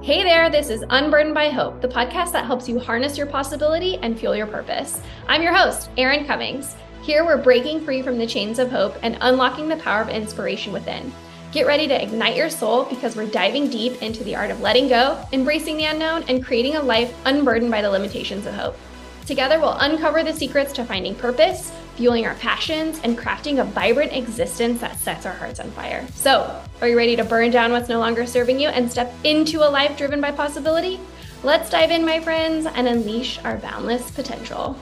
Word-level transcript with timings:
Hey 0.00 0.22
there, 0.22 0.48
this 0.48 0.70
is 0.70 0.84
Unburdened 0.90 1.34
by 1.34 1.50
Hope, 1.50 1.82
the 1.82 1.88
podcast 1.88 2.30
that 2.30 2.46
helps 2.46 2.68
you 2.68 2.78
harness 2.78 3.18
your 3.18 3.26
possibility 3.26 3.96
and 3.96 4.18
fuel 4.18 4.34
your 4.34 4.46
purpose. 4.46 5.02
I'm 5.26 5.42
your 5.42 5.52
host, 5.52 5.90
Erin 5.98 6.24
Cummings. 6.24 6.76
Here 7.02 7.24
we're 7.24 7.42
breaking 7.42 7.84
free 7.84 8.00
from 8.00 8.16
the 8.16 8.26
chains 8.26 8.60
of 8.60 8.70
hope 8.70 8.96
and 9.02 9.18
unlocking 9.20 9.68
the 9.68 9.76
power 9.76 10.00
of 10.00 10.08
inspiration 10.08 10.72
within. 10.72 11.12
Get 11.50 11.66
ready 11.66 11.88
to 11.88 12.02
ignite 12.02 12.36
your 12.36 12.48
soul 12.48 12.84
because 12.84 13.16
we're 13.16 13.26
diving 13.26 13.68
deep 13.70 14.00
into 14.00 14.22
the 14.22 14.36
art 14.36 14.52
of 14.52 14.60
letting 14.60 14.88
go, 14.88 15.22
embracing 15.32 15.76
the 15.76 15.86
unknown, 15.86 16.22
and 16.28 16.44
creating 16.44 16.76
a 16.76 16.82
life 16.82 17.12
unburdened 17.26 17.72
by 17.72 17.82
the 17.82 17.90
limitations 17.90 18.46
of 18.46 18.54
hope. 18.54 18.78
Together, 19.26 19.58
we'll 19.58 19.76
uncover 19.78 20.22
the 20.22 20.32
secrets 20.32 20.72
to 20.74 20.84
finding 20.84 21.16
purpose, 21.16 21.72
fueling 21.98 22.24
our 22.24 22.36
passions, 22.36 23.00
and 23.02 23.18
crafting 23.18 23.60
a 23.60 23.64
vibrant 23.64 24.12
existence 24.12 24.80
that 24.80 24.96
sets 25.00 25.26
our 25.26 25.32
hearts 25.32 25.58
on 25.58 25.68
fire. 25.72 26.06
So, 26.14 26.62
are 26.80 26.88
you 26.88 26.96
ready 26.96 27.16
to 27.16 27.24
burn 27.24 27.50
down 27.50 27.72
what's 27.72 27.88
no 27.88 27.98
longer 27.98 28.24
serving 28.24 28.60
you 28.60 28.68
and 28.68 28.88
step 28.88 29.12
into 29.24 29.66
a 29.66 29.68
life 29.68 29.98
driven 29.98 30.20
by 30.20 30.30
possibility? 30.30 31.00
Let's 31.42 31.68
dive 31.68 31.90
in, 31.90 32.06
my 32.06 32.20
friends, 32.20 32.66
and 32.66 32.86
unleash 32.86 33.40
our 33.44 33.56
boundless 33.56 34.12
potential. 34.12 34.78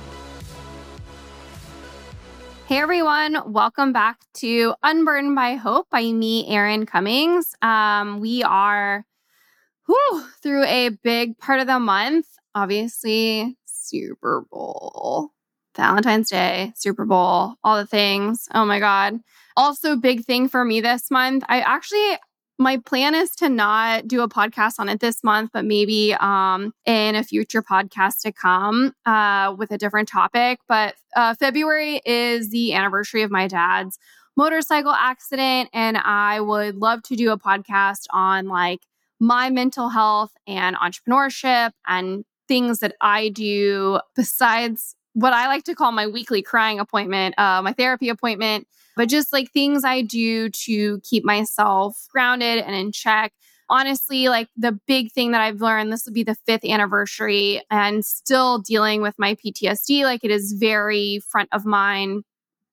Hey 2.67 2.77
everyone, 2.77 3.51
welcome 3.51 3.95
back 3.95 4.21
to 4.35 4.75
Unburdened 4.83 5.37
by 5.37 5.55
Hope 5.55 5.89
by 5.89 6.03
me, 6.13 6.47
Erin 6.49 6.85
Cummings. 6.85 7.55
Um, 7.63 8.21
we 8.21 8.43
are 8.43 9.07
whew, 9.87 10.27
through 10.43 10.65
a 10.65 10.91
big 10.91 11.39
part 11.39 11.61
of 11.61 11.67
the 11.67 11.79
month. 11.79 12.27
Obviously, 12.55 13.57
Super 13.65 14.45
Bowl, 14.51 15.31
Valentine's 15.77 16.31
Day, 16.31 16.73
Super 16.75 17.05
Bowl, 17.05 17.55
all 17.63 17.77
the 17.77 17.87
things. 17.87 18.49
Oh 18.55 18.65
my 18.65 18.79
God. 18.81 19.21
Also, 19.57 19.97
big 19.97 20.25
thing 20.25 20.49
for 20.49 20.65
me 20.65 20.81
this 20.81 21.11
month. 21.11 21.45
I 21.49 21.61
actually, 21.61 22.19
my 22.59 22.79
plan 22.79 23.15
is 23.15 23.31
to 23.37 23.49
not 23.49 24.09
do 24.09 24.23
a 24.23 24.29
podcast 24.29 24.75
on 24.79 24.89
it 24.89 25.01
this 25.01 25.23
month, 25.23 25.51
but 25.53 25.65
maybe 25.65 26.15
um, 26.19 26.73
in 26.85 27.15
a 27.15 27.23
future 27.23 27.63
podcast 27.63 28.21
to 28.23 28.33
come 28.33 28.93
uh, 29.07 29.55
with 29.57 29.71
a 29.71 29.79
different 29.79 30.09
topic. 30.09 30.59
But 30.69 30.97
uh, 31.15 31.35
February 31.35 32.01
is 32.05 32.51
the 32.51 32.75
anniversary 32.75 33.23
of 33.23 33.31
my 33.31 33.47
dad's 33.47 33.99
motorcycle 34.37 34.93
accident. 34.93 35.71
And 35.73 35.97
I 35.97 36.41
would 36.41 36.77
love 36.77 37.03
to 37.05 37.17
do 37.17 37.33
a 37.33 37.39
podcast 37.39 38.07
on 38.11 38.49
like 38.49 38.81
my 39.19 39.49
mental 39.51 39.89
health 39.89 40.33
and 40.47 40.77
entrepreneurship 40.77 41.71
and 41.87 42.25
things 42.49 42.81
that 42.81 42.95
I 43.01 43.29
do 43.31 44.01
besides 44.15 44.96
what 45.17 45.33
I 45.33 45.47
like 45.47 45.65
to 45.65 45.75
call 45.75 45.93
my 45.93 46.07
weekly 46.07 46.43
crying 46.43 46.79
appointment, 46.79 47.39
uh, 47.39 47.63
my 47.63 47.73
therapy 47.73 48.11
appointment, 48.11 48.69
but 48.97 49.09
just 49.09 49.33
like 49.33 49.51
things 49.51 49.83
I 49.83 50.03
do 50.03 50.51
to 50.51 51.01
keep 51.01 51.25
myself 51.25 52.07
grounded 52.13 52.59
and 52.59 52.77
in 52.77 52.93
check. 52.93 53.33
Honestly, 53.71 54.29
like 54.29 54.49
the 54.59 54.79
big 54.87 55.11
thing 55.13 55.33
that 55.33 55.41
I've 55.41 55.63
learned, 55.63 55.91
this 55.91 56.05
will 56.05 56.13
be 56.13 56.23
the 56.23 56.37
fifth 56.47 56.67
anniversary 56.67 57.63
and 57.71 58.05
still 58.05 58.59
dealing 58.59 59.01
with 59.01 59.15
my 59.19 59.37
PTSD. 59.37 60.05
Like 60.05 60.23
it 60.23 60.31
is 60.31 60.53
very 60.53 61.21
front 61.31 61.49
of 61.51 61.65
mind, 61.65 62.25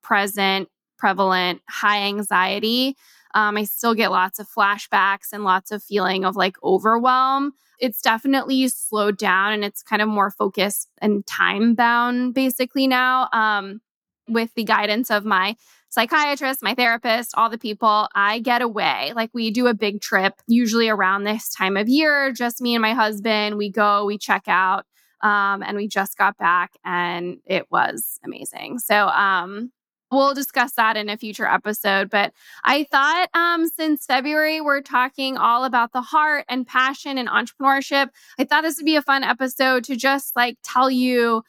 present, 0.02 0.68
prevalent, 0.98 1.62
high 1.70 2.02
anxiety. 2.02 2.98
Um, 3.34 3.58
I 3.58 3.64
still 3.64 3.96
get 3.96 4.12
lots 4.12 4.40
of 4.40 4.48
flashbacks 4.48 5.34
and 5.34 5.44
lots 5.44 5.72
of 5.72 5.84
feeling 5.84 6.26
of 6.26 6.36
like 6.36 6.56
overwhelm 6.64 7.54
it's 7.80 8.02
definitely 8.02 8.68
slowed 8.70 9.18
down 9.18 9.52
and 9.52 9.66
it's 9.66 9.84
kind 9.84 10.02
of 10.02 10.08
more 10.08 10.32
focused 10.32 10.90
and 11.02 11.28
time 11.28 11.76
bound 11.76 12.34
basically 12.34 12.88
now. 12.88 13.28
Um, 13.34 13.82
with 14.30 14.54
the 14.56 14.64
guidance 14.64 15.12
of 15.12 15.26
my 15.26 15.56
psychiatrist, 15.90 16.64
my 16.64 16.74
therapist, 16.74 17.32
all 17.36 17.50
the 17.50 17.58
people, 17.58 18.08
I 18.16 18.40
get 18.40 18.62
away. 18.62 19.12
Like 19.14 19.32
we 19.34 19.52
do 19.52 19.68
a 19.68 19.74
big 19.74 20.00
trip, 20.00 20.36
usually 20.48 20.88
around 20.88 21.24
this 21.24 21.54
time 21.54 21.76
of 21.76 21.90
year, 21.90 22.32
just 22.32 22.62
me 22.62 22.74
and 22.74 22.82
my 22.82 22.94
husband. 22.94 23.58
We 23.58 23.70
go, 23.70 24.06
we 24.06 24.18
check 24.18 24.44
out. 24.48 24.86
Um, 25.22 25.62
and 25.62 25.76
we 25.76 25.90
just 25.90 26.18
got 26.18 26.38
back 26.38 26.72
and 26.84 27.40
it 27.46 27.70
was 27.70 28.20
amazing. 28.24 28.80
So 28.80 29.08
um, 29.08 29.72
we'll 30.14 30.34
discuss 30.34 30.74
that 30.74 30.98
in 30.98 31.10
a 31.10 31.18
future 31.18 31.46
episode. 31.46 32.10
But 32.10 32.34
I 32.64 32.86
thought 32.86 33.30
um, 33.34 33.68
since 33.68 34.06
February, 34.06 34.62
we're 34.62 34.82
talking 34.82 35.38
all 35.38 35.64
about 35.66 35.92
the 35.92 36.02
heart 36.02 36.46
and 36.48 36.66
passion 36.66 37.18
and 37.18 37.28
entrepreneurship. 37.28 38.10
I 38.40 38.44
thought 38.44 38.62
this 38.62 38.78
would 38.78 38.86
be 38.86 38.96
a 38.96 39.02
fun 39.02 39.24
episode 39.24 39.84
to 39.86 39.96
just 39.96 40.36
like 40.36 40.58
tell 40.64 40.90
you 40.90 41.44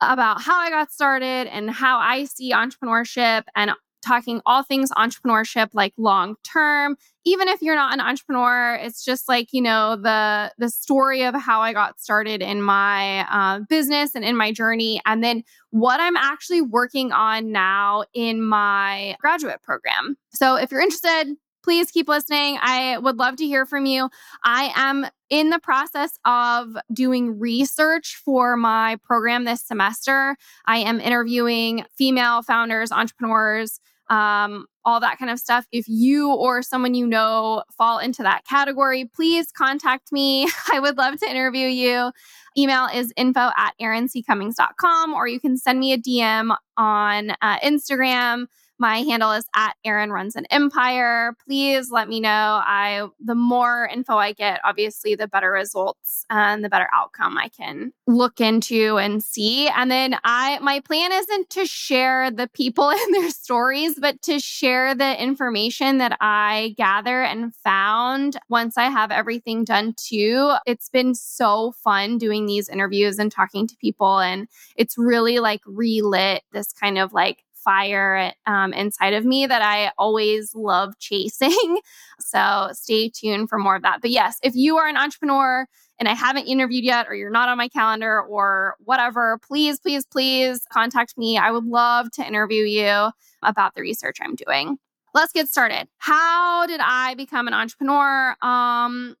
about 0.00 0.42
how 0.42 0.58
I 0.58 0.70
got 0.70 0.90
started 0.90 1.48
and 1.48 1.70
how 1.70 1.98
I 1.98 2.24
see 2.24 2.52
entrepreneurship 2.52 3.44
and 3.54 3.72
talking 4.02 4.40
all 4.44 4.62
things 4.62 4.90
entrepreneurship 4.92 5.68
like 5.72 5.92
long 5.96 6.36
term. 6.44 6.96
Even 7.24 7.48
if 7.48 7.62
you're 7.62 7.76
not 7.76 7.94
an 7.94 8.00
entrepreneur 8.00 8.74
it's 8.74 9.04
just 9.04 9.28
like 9.28 9.48
you 9.52 9.62
know 9.62 9.96
the 9.96 10.52
the 10.58 10.68
story 10.68 11.22
of 11.22 11.34
how 11.34 11.60
i 11.60 11.72
got 11.72 12.00
started 12.00 12.42
in 12.42 12.62
my 12.62 13.20
uh, 13.30 13.60
business 13.68 14.14
and 14.14 14.24
in 14.24 14.36
my 14.36 14.52
journey 14.52 15.00
and 15.06 15.22
then 15.22 15.42
what 15.70 16.00
i'm 16.00 16.16
actually 16.16 16.60
working 16.60 17.12
on 17.12 17.52
now 17.52 18.04
in 18.12 18.42
my 18.42 19.16
graduate 19.20 19.62
program. 19.62 20.16
So 20.32 20.56
if 20.56 20.70
you're 20.70 20.80
interested 20.80 21.36
please 21.62 21.90
keep 21.90 22.08
listening. 22.08 22.58
I 22.60 22.98
would 22.98 23.18
love 23.18 23.36
to 23.36 23.46
hear 23.46 23.66
from 23.66 23.86
you. 23.86 24.10
I 24.44 24.72
am 24.74 25.06
in 25.30 25.50
the 25.50 25.58
process 25.58 26.18
of 26.24 26.76
doing 26.92 27.38
research 27.38 28.20
for 28.24 28.56
my 28.56 28.96
program 29.04 29.44
this 29.44 29.62
semester. 29.62 30.36
I 30.66 30.78
am 30.78 31.00
interviewing 31.00 31.84
female 31.96 32.42
founders 32.42 32.92
entrepreneurs 32.92 33.80
um, 34.10 34.66
all 34.84 35.00
that 35.00 35.18
kind 35.18 35.30
of 35.30 35.38
stuff. 35.38 35.66
If 35.72 35.86
you 35.88 36.32
or 36.32 36.62
someone 36.62 36.94
you 36.94 37.06
know 37.06 37.62
fall 37.76 37.98
into 37.98 38.22
that 38.22 38.44
category, 38.44 39.10
please 39.14 39.50
contact 39.52 40.12
me. 40.12 40.48
I 40.72 40.80
would 40.80 40.96
love 40.96 41.18
to 41.20 41.30
interview 41.30 41.68
you. 41.68 42.12
Email 42.56 42.86
is 42.92 43.12
info 43.16 43.50
at 43.56 43.72
erincummings.com, 43.80 45.14
or 45.14 45.26
you 45.26 45.40
can 45.40 45.56
send 45.56 45.80
me 45.80 45.92
a 45.92 45.98
DM 45.98 46.54
on 46.76 47.30
uh, 47.40 47.58
Instagram 47.60 48.46
my 48.82 49.02
handle 49.02 49.30
is 49.30 49.44
at 49.54 49.74
Erin 49.84 50.10
Runs 50.10 50.34
an 50.34 50.44
Empire. 50.50 51.36
Please 51.46 51.92
let 51.92 52.08
me 52.08 52.18
know. 52.18 52.28
I 52.28 53.06
the 53.24 53.36
more 53.36 53.86
info 53.86 54.16
I 54.16 54.32
get, 54.32 54.60
obviously, 54.64 55.14
the 55.14 55.28
better 55.28 55.52
results 55.52 56.26
and 56.28 56.64
the 56.64 56.68
better 56.68 56.88
outcome 56.92 57.38
I 57.38 57.48
can 57.48 57.92
look 58.08 58.40
into 58.40 58.98
and 58.98 59.22
see. 59.22 59.68
And 59.68 59.88
then 59.88 60.16
I 60.24 60.58
my 60.58 60.80
plan 60.80 61.12
isn't 61.12 61.48
to 61.50 61.64
share 61.64 62.32
the 62.32 62.48
people 62.48 62.90
and 62.90 63.14
their 63.14 63.30
stories, 63.30 63.94
but 64.00 64.20
to 64.22 64.40
share 64.40 64.96
the 64.96 65.22
information 65.22 65.98
that 65.98 66.16
I 66.20 66.74
gather 66.76 67.22
and 67.22 67.54
found 67.54 68.36
once 68.48 68.76
I 68.76 68.90
have 68.90 69.12
everything 69.12 69.62
done 69.62 69.94
too. 69.96 70.54
It's 70.66 70.88
been 70.88 71.14
so 71.14 71.70
fun 71.84 72.18
doing 72.18 72.46
these 72.46 72.68
interviews 72.68 73.20
and 73.20 73.30
talking 73.30 73.68
to 73.68 73.76
people. 73.76 74.18
And 74.18 74.48
it's 74.74 74.98
really 74.98 75.38
like 75.38 75.60
relit 75.66 76.42
this 76.52 76.72
kind 76.72 76.98
of 76.98 77.12
like 77.12 77.44
fire 77.64 78.32
um, 78.46 78.72
inside 78.72 79.14
of 79.14 79.24
me 79.24 79.46
that 79.46 79.62
I 79.62 79.92
always 79.98 80.54
love 80.54 80.98
chasing. 80.98 81.80
so 82.20 82.70
stay 82.72 83.08
tuned 83.08 83.48
for 83.48 83.58
more 83.58 83.76
of 83.76 83.82
that. 83.82 84.00
But 84.00 84.10
yes, 84.10 84.38
if 84.42 84.54
you 84.54 84.76
are 84.78 84.88
an 84.88 84.96
entrepreneur 84.96 85.66
and 85.98 86.08
I 86.08 86.14
haven't 86.14 86.46
interviewed 86.46 86.84
yet, 86.84 87.06
or 87.08 87.14
you're 87.14 87.30
not 87.30 87.48
on 87.48 87.58
my 87.58 87.68
calendar, 87.68 88.20
or 88.22 88.74
whatever, 88.80 89.38
please, 89.46 89.78
please, 89.78 90.04
please 90.04 90.66
contact 90.72 91.16
me. 91.16 91.38
I 91.38 91.50
would 91.50 91.64
love 91.64 92.10
to 92.12 92.26
interview 92.26 92.64
you 92.64 93.10
about 93.42 93.74
the 93.74 93.82
research 93.82 94.18
I'm 94.20 94.34
doing. 94.34 94.78
Let's 95.14 95.32
get 95.32 95.48
started. 95.48 95.88
How 95.98 96.66
did 96.66 96.80
I 96.82 97.14
become 97.14 97.46
an 97.46 97.54
entrepreneur? 97.54 98.30
Um, 98.42 99.14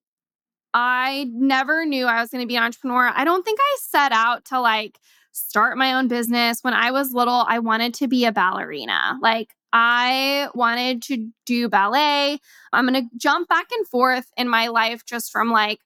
I 0.74 1.26
never 1.30 1.84
knew 1.84 2.06
I 2.06 2.20
was 2.20 2.30
going 2.30 2.42
to 2.42 2.48
be 2.48 2.56
an 2.56 2.62
entrepreneur. 2.62 3.12
I 3.14 3.24
don't 3.24 3.44
think 3.44 3.58
I 3.60 3.76
set 3.80 4.12
out 4.12 4.46
to 4.46 4.60
like 4.60 4.98
start 5.32 5.76
my 5.76 5.94
own 5.94 6.08
business. 6.08 6.58
When 6.62 6.74
I 6.74 6.90
was 6.90 7.12
little, 7.12 7.44
I 7.48 7.58
wanted 7.58 7.94
to 7.94 8.08
be 8.08 8.24
a 8.24 8.32
ballerina. 8.32 9.18
Like, 9.20 9.54
I 9.72 10.48
wanted 10.54 11.02
to 11.04 11.30
do 11.46 11.68
ballet. 11.68 12.38
I'm 12.72 12.86
going 12.86 13.02
to 13.02 13.16
jump 13.16 13.48
back 13.48 13.66
and 13.72 13.88
forth 13.88 14.26
in 14.36 14.48
my 14.48 14.68
life 14.68 15.04
just 15.06 15.32
from 15.32 15.50
like 15.50 15.78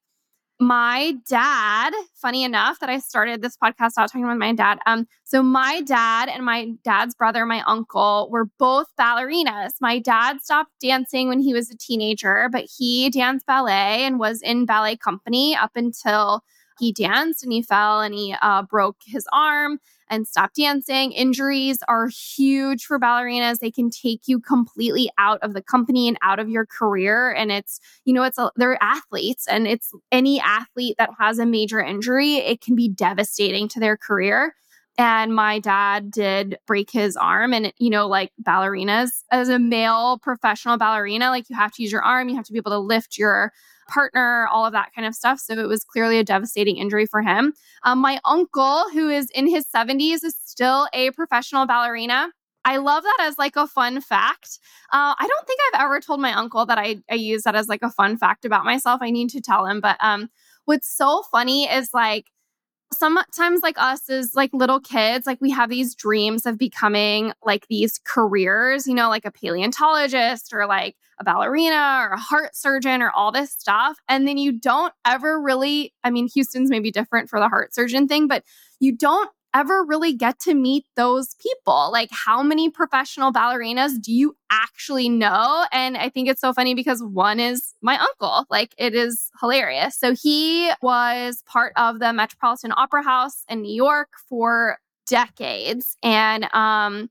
my 0.59 1.15
dad, 1.29 1.93
funny 2.15 2.43
enough 2.43 2.81
that 2.81 2.89
I 2.89 2.99
started 2.99 3.43
this 3.43 3.57
podcast 3.63 3.93
out 3.99 4.11
talking 4.11 4.27
with 4.27 4.39
my 4.39 4.55
dad. 4.55 4.79
Um, 4.87 5.07
so 5.25 5.43
my 5.43 5.83
dad 5.83 6.31
and 6.31 6.45
my 6.45 6.71
dad's 6.83 7.15
brother, 7.15 7.45
my 7.45 7.63
uncle, 7.67 8.29
were 8.31 8.49
both 8.59 8.87
ballerinas. 8.99 9.73
My 9.81 9.99
dad 9.99 10.41
stopped 10.41 10.73
dancing 10.81 11.29
when 11.29 11.41
he 11.41 11.53
was 11.53 11.71
a 11.71 11.77
teenager, 11.77 12.49
but 12.51 12.67
he 12.79 13.11
danced 13.11 13.47
ballet 13.47 14.05
and 14.05 14.19
was 14.19 14.41
in 14.41 14.65
ballet 14.65 14.97
company 14.97 15.55
up 15.55 15.73
until 15.75 16.43
he 16.79 16.93
danced 16.93 17.43
and 17.43 17.53
he 17.53 17.63
fell 17.63 18.01
and 18.01 18.15
he 18.15 18.35
uh, 18.41 18.63
broke 18.63 18.97
his 19.07 19.27
arm 19.33 19.79
and 20.09 20.27
stopped 20.27 20.57
dancing. 20.57 21.13
Injuries 21.13 21.79
are 21.89 22.09
huge 22.09 22.85
for 22.85 22.99
ballerinas. 22.99 23.59
They 23.59 23.71
can 23.71 23.91
take 23.91 24.23
you 24.27 24.41
completely 24.41 25.11
out 25.19 25.39
of 25.43 25.55
the 25.55 25.63
company 25.63 26.09
and 26.09 26.17
out 26.23 26.39
of 26.39 26.49
your 26.49 26.67
career. 26.67 27.33
And 27.33 27.51
it's, 27.51 27.81
you 28.05 28.13
know, 28.13 28.23
it's 28.23 28.39
a, 28.39 28.51
they're 28.57 28.83
athletes 28.83 29.47
and 29.49 29.67
it's 29.67 29.93
any 30.13 30.41
athlete 30.41 30.97
that 30.99 31.11
has 31.19 31.39
a 31.39 31.47
major 31.47 31.81
injury, 31.81 32.37
it 32.37 32.61
can 32.61 32.77
be 32.77 32.89
devastating 32.89 33.69
to 33.69 33.81
their 33.81 33.97
career. 33.97 34.55
And 34.99 35.35
my 35.35 35.59
dad 35.59 36.11
did 36.11 36.57
break 36.67 36.91
his 36.91 37.17
arm. 37.17 37.53
And, 37.53 37.73
you 37.79 37.91
know, 37.91 38.07
like 38.07 38.33
ballerinas, 38.43 39.25
as 39.31 39.51
a 39.51 39.59
male 39.59 40.19
professional 40.19 40.79
ballerina, 40.79 41.29
like 41.29 41.51
you 41.51 41.57
have 41.57 41.73
to 41.73 41.83
use 41.83 41.93
your 41.93 42.03
arm, 42.03 42.31
you 42.31 42.37
have 42.37 42.47
to 42.47 42.53
be 42.53 42.59
able 42.59 42.71
to 42.71 42.79
lift 42.79 43.19
your 43.19 43.53
partner, 43.89 44.49
all 44.49 44.65
of 44.65 44.73
that 44.73 44.93
kind 44.95 45.07
of 45.07 45.15
stuff. 45.15 45.41
So 45.41 45.55
it 45.55 45.69
was 45.69 45.85
clearly 45.85 46.19
a 46.19 46.25
devastating 46.25 46.77
injury 46.77 47.07
for 47.07 47.23
him. 47.23 47.55
Um, 47.83 48.01
my 48.01 48.21
uncle, 48.25 48.85
who 48.93 49.09
is 49.09 49.31
in 49.31 49.49
his 49.49 49.67
70s, 49.75 50.25
is 50.25 50.37
still 50.45 50.89
a 50.93 51.11
professional 51.13 51.67
ballerina. 51.67 52.31
I 52.65 52.79
love 52.79 53.05
that 53.05 53.19
as 53.21 53.39
like 53.39 53.55
a 53.55 53.67
fun 53.67 54.01
fact. 54.01 54.59
Uh, 54.93 55.15
I 55.19 55.27
don't 55.29 55.47
think 55.47 55.61
I've 55.73 55.83
ever 55.83 56.01
told 56.01 56.21
my 56.21 56.33
uncle 56.33 56.67
that 56.67 56.79
I, 56.79 56.97
I 57.09 57.15
use 57.15 57.43
that 57.43 57.55
as 57.55 57.69
like 57.69 57.83
a 57.83 57.91
fun 57.91 58.17
fact 58.17 58.45
about 58.45 58.65
myself. 58.65 59.01
I 59.03 59.11
need 59.11 59.31
to 59.31 59.41
tell 59.41 59.67
him. 59.67 59.81
But 59.81 59.97
um, 60.01 60.29
what's 60.65 60.89
so 60.89 61.23
funny 61.31 61.71
is 61.71 61.91
like 61.95 62.27
sometimes 62.99 63.63
like 63.63 63.79
us 63.79 64.09
as 64.09 64.35
like 64.35 64.51
little 64.53 64.81
kids 64.81 65.27
like 65.27 65.41
we 65.41 65.51
have 65.51 65.71
these 65.71 65.95
dreams 65.95 66.47
of 66.47 66.59
becoming 66.59 67.33
like 67.45 67.67
these 67.69 68.01
careers 68.05 68.87
you 68.87 68.95
know 68.95 69.09
like 69.09 69.25
a 69.25 69.31
paleontologist 69.31 70.53
or 70.53 70.67
like 70.67 70.97
a 71.19 71.25
ballerina 71.25 72.01
or 72.03 72.13
a 72.13 72.19
heart 72.19 72.55
surgeon 72.55 73.01
or 73.03 73.11
all 73.11 73.33
this 73.33 73.51
stuff. 73.51 73.97
And 74.09 74.29
then 74.29 74.37
you 74.37 74.53
don't 74.53 74.93
ever 75.05 75.41
really 75.41 75.93
i 76.05 76.11
mean 76.11 76.29
houston's 76.35 76.71
maybe 76.71 76.91
different 76.91 77.29
for 77.29 77.39
the 77.39 77.49
heart 77.49 77.75
surgeon 77.75 78.09
thing 78.09 78.29
but 78.29 78.43
you 78.81 78.93
don't 78.93 79.31
ever 79.57 79.85
really 79.85 80.13
get 80.13 80.39
to 80.41 80.55
meet 80.55 80.85
those 80.97 81.35
people. 81.35 81.91
Like, 81.91 82.11
how 82.13 82.43
many 82.43 82.69
professional 82.69 83.33
ballerinas 83.33 84.01
do 84.01 84.13
you 84.13 84.37
actually 84.51 85.09
know? 85.09 85.65
And 85.73 85.97
I 85.97 86.11
think 86.11 86.29
it's 86.29 86.41
so 86.41 86.53
funny 86.53 86.75
because 86.75 87.03
one 87.03 87.41
is 87.41 87.75
my 87.81 87.99
uncle. 87.99 88.45
Like, 88.51 88.75
it 88.77 88.95
is 88.95 89.31
hilarious. 89.41 89.97
So, 89.97 90.15
he 90.15 90.71
was 90.83 91.43
part 91.47 91.73
of 91.77 91.99
the 92.01 92.13
Metropolitan 92.13 92.73
Opera 92.77 93.03
House 93.03 93.45
in 93.49 93.63
New 93.63 93.75
York 93.75 94.11
for 94.29 94.79
decades. 95.07 95.97
And, 96.03 96.53
um, 96.53 97.09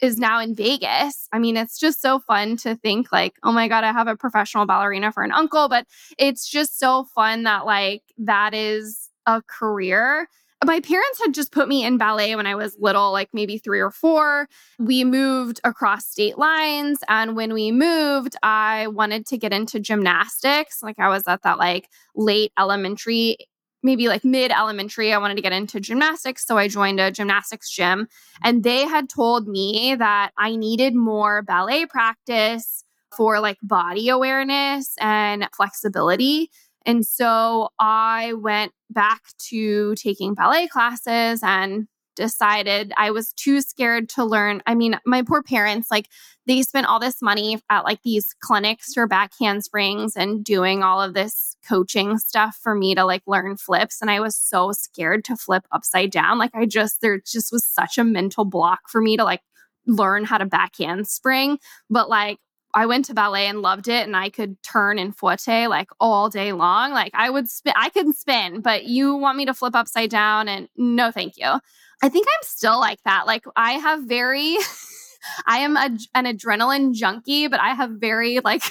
is 0.00 0.18
now 0.18 0.40
in 0.40 0.52
Vegas. 0.52 1.28
I 1.32 1.38
mean, 1.38 1.56
it's 1.56 1.78
just 1.78 2.02
so 2.02 2.18
fun 2.18 2.56
to 2.58 2.74
think 2.74 3.12
like, 3.12 3.34
oh 3.44 3.52
my 3.52 3.68
God, 3.68 3.84
I 3.84 3.92
have 3.92 4.08
a 4.08 4.16
professional 4.16 4.66
ballerina 4.66 5.12
for 5.12 5.22
an 5.22 5.30
uncle. 5.30 5.68
But 5.68 5.86
it's 6.18 6.48
just 6.48 6.80
so 6.80 7.04
fun 7.04 7.44
that 7.44 7.64
like 7.66 8.02
that 8.18 8.52
is 8.52 9.10
a 9.26 9.42
career 9.42 10.26
my 10.64 10.80
parents 10.80 11.20
had 11.22 11.34
just 11.34 11.52
put 11.52 11.68
me 11.68 11.84
in 11.84 11.98
ballet 11.98 12.36
when 12.36 12.46
I 12.46 12.54
was 12.54 12.76
little, 12.78 13.12
like 13.12 13.30
maybe 13.32 13.58
three 13.58 13.80
or 13.80 13.90
four. 13.90 14.48
We 14.78 15.04
moved 15.04 15.60
across 15.64 16.06
state 16.06 16.38
lines. 16.38 16.98
And 17.08 17.36
when 17.36 17.52
we 17.52 17.72
moved, 17.72 18.36
I 18.42 18.86
wanted 18.88 19.26
to 19.26 19.38
get 19.38 19.52
into 19.52 19.80
gymnastics. 19.80 20.82
Like 20.82 20.98
I 20.98 21.08
was 21.08 21.24
at 21.26 21.42
that 21.42 21.58
like 21.58 21.88
late 22.14 22.52
elementary, 22.58 23.36
maybe 23.82 24.08
like 24.08 24.24
mid 24.24 24.50
elementary. 24.50 25.12
I 25.12 25.18
wanted 25.18 25.36
to 25.36 25.42
get 25.42 25.52
into 25.52 25.80
gymnastics. 25.80 26.46
So 26.46 26.58
I 26.58 26.68
joined 26.68 27.00
a 27.00 27.10
gymnastics 27.10 27.70
gym. 27.70 28.08
And 28.44 28.62
they 28.62 28.86
had 28.86 29.08
told 29.08 29.48
me 29.48 29.96
that 29.98 30.30
I 30.38 30.56
needed 30.56 30.94
more 30.94 31.42
ballet 31.42 31.86
practice 31.86 32.84
for 33.16 33.40
like 33.40 33.58
body 33.62 34.08
awareness 34.08 34.94
and 34.98 35.46
flexibility. 35.54 36.50
And 36.86 37.06
so 37.06 37.68
I 37.78 38.34
went 38.34 38.72
back 38.90 39.22
to 39.50 39.94
taking 39.94 40.34
ballet 40.34 40.68
classes 40.68 41.40
and 41.42 41.86
decided 42.14 42.92
I 42.96 43.10
was 43.10 43.32
too 43.32 43.62
scared 43.62 44.08
to 44.10 44.24
learn. 44.24 44.62
I 44.66 44.74
mean, 44.74 44.98
my 45.06 45.22
poor 45.22 45.42
parents, 45.42 45.90
like, 45.90 46.08
they 46.46 46.62
spent 46.62 46.86
all 46.86 47.00
this 47.00 47.22
money 47.22 47.58
at 47.70 47.84
like 47.84 48.02
these 48.02 48.34
clinics 48.40 48.92
for 48.92 49.06
back 49.06 49.32
handsprings 49.40 50.16
and 50.16 50.44
doing 50.44 50.82
all 50.82 51.00
of 51.00 51.14
this 51.14 51.56
coaching 51.66 52.18
stuff 52.18 52.58
for 52.62 52.74
me 52.74 52.94
to 52.94 53.04
like 53.04 53.22
learn 53.26 53.56
flips. 53.56 54.02
And 54.02 54.10
I 54.10 54.20
was 54.20 54.36
so 54.36 54.72
scared 54.72 55.24
to 55.24 55.36
flip 55.36 55.64
upside 55.72 56.10
down. 56.10 56.38
Like, 56.38 56.54
I 56.54 56.66
just, 56.66 57.00
there 57.00 57.18
just 57.18 57.50
was 57.52 57.64
such 57.64 57.96
a 57.96 58.04
mental 58.04 58.44
block 58.44 58.80
for 58.88 59.00
me 59.00 59.16
to 59.16 59.24
like 59.24 59.40
learn 59.86 60.24
how 60.24 60.38
to 60.38 60.46
back 60.46 60.72
handspring. 60.78 61.58
But 61.88 62.08
like, 62.08 62.38
I 62.74 62.86
went 62.86 63.04
to 63.06 63.14
ballet 63.14 63.46
and 63.46 63.60
loved 63.60 63.88
it 63.88 64.06
and 64.06 64.16
I 64.16 64.30
could 64.30 64.62
turn 64.62 64.98
and 64.98 65.14
fouette 65.14 65.68
like 65.68 65.90
all 66.00 66.30
day 66.30 66.52
long. 66.52 66.92
Like 66.92 67.12
I 67.14 67.28
would 67.30 67.48
spin, 67.48 67.74
I 67.76 67.90
could 67.90 68.14
spin, 68.14 68.60
but 68.60 68.84
you 68.84 69.14
want 69.14 69.36
me 69.36 69.46
to 69.46 69.54
flip 69.54 69.74
upside 69.74 70.10
down 70.10 70.48
and 70.48 70.68
no, 70.76 71.10
thank 71.10 71.36
you. 71.36 71.60
I 72.02 72.08
think 72.08 72.26
I'm 72.26 72.42
still 72.42 72.80
like 72.80 73.02
that. 73.04 73.26
Like 73.26 73.44
I 73.56 73.72
have 73.72 74.04
very, 74.04 74.56
I 75.46 75.58
am 75.58 75.76
a, 75.76 75.96
an 76.14 76.24
adrenaline 76.24 76.94
junkie, 76.94 77.46
but 77.46 77.60
I 77.60 77.74
have 77.74 77.90
very 77.90 78.40
like, 78.40 78.62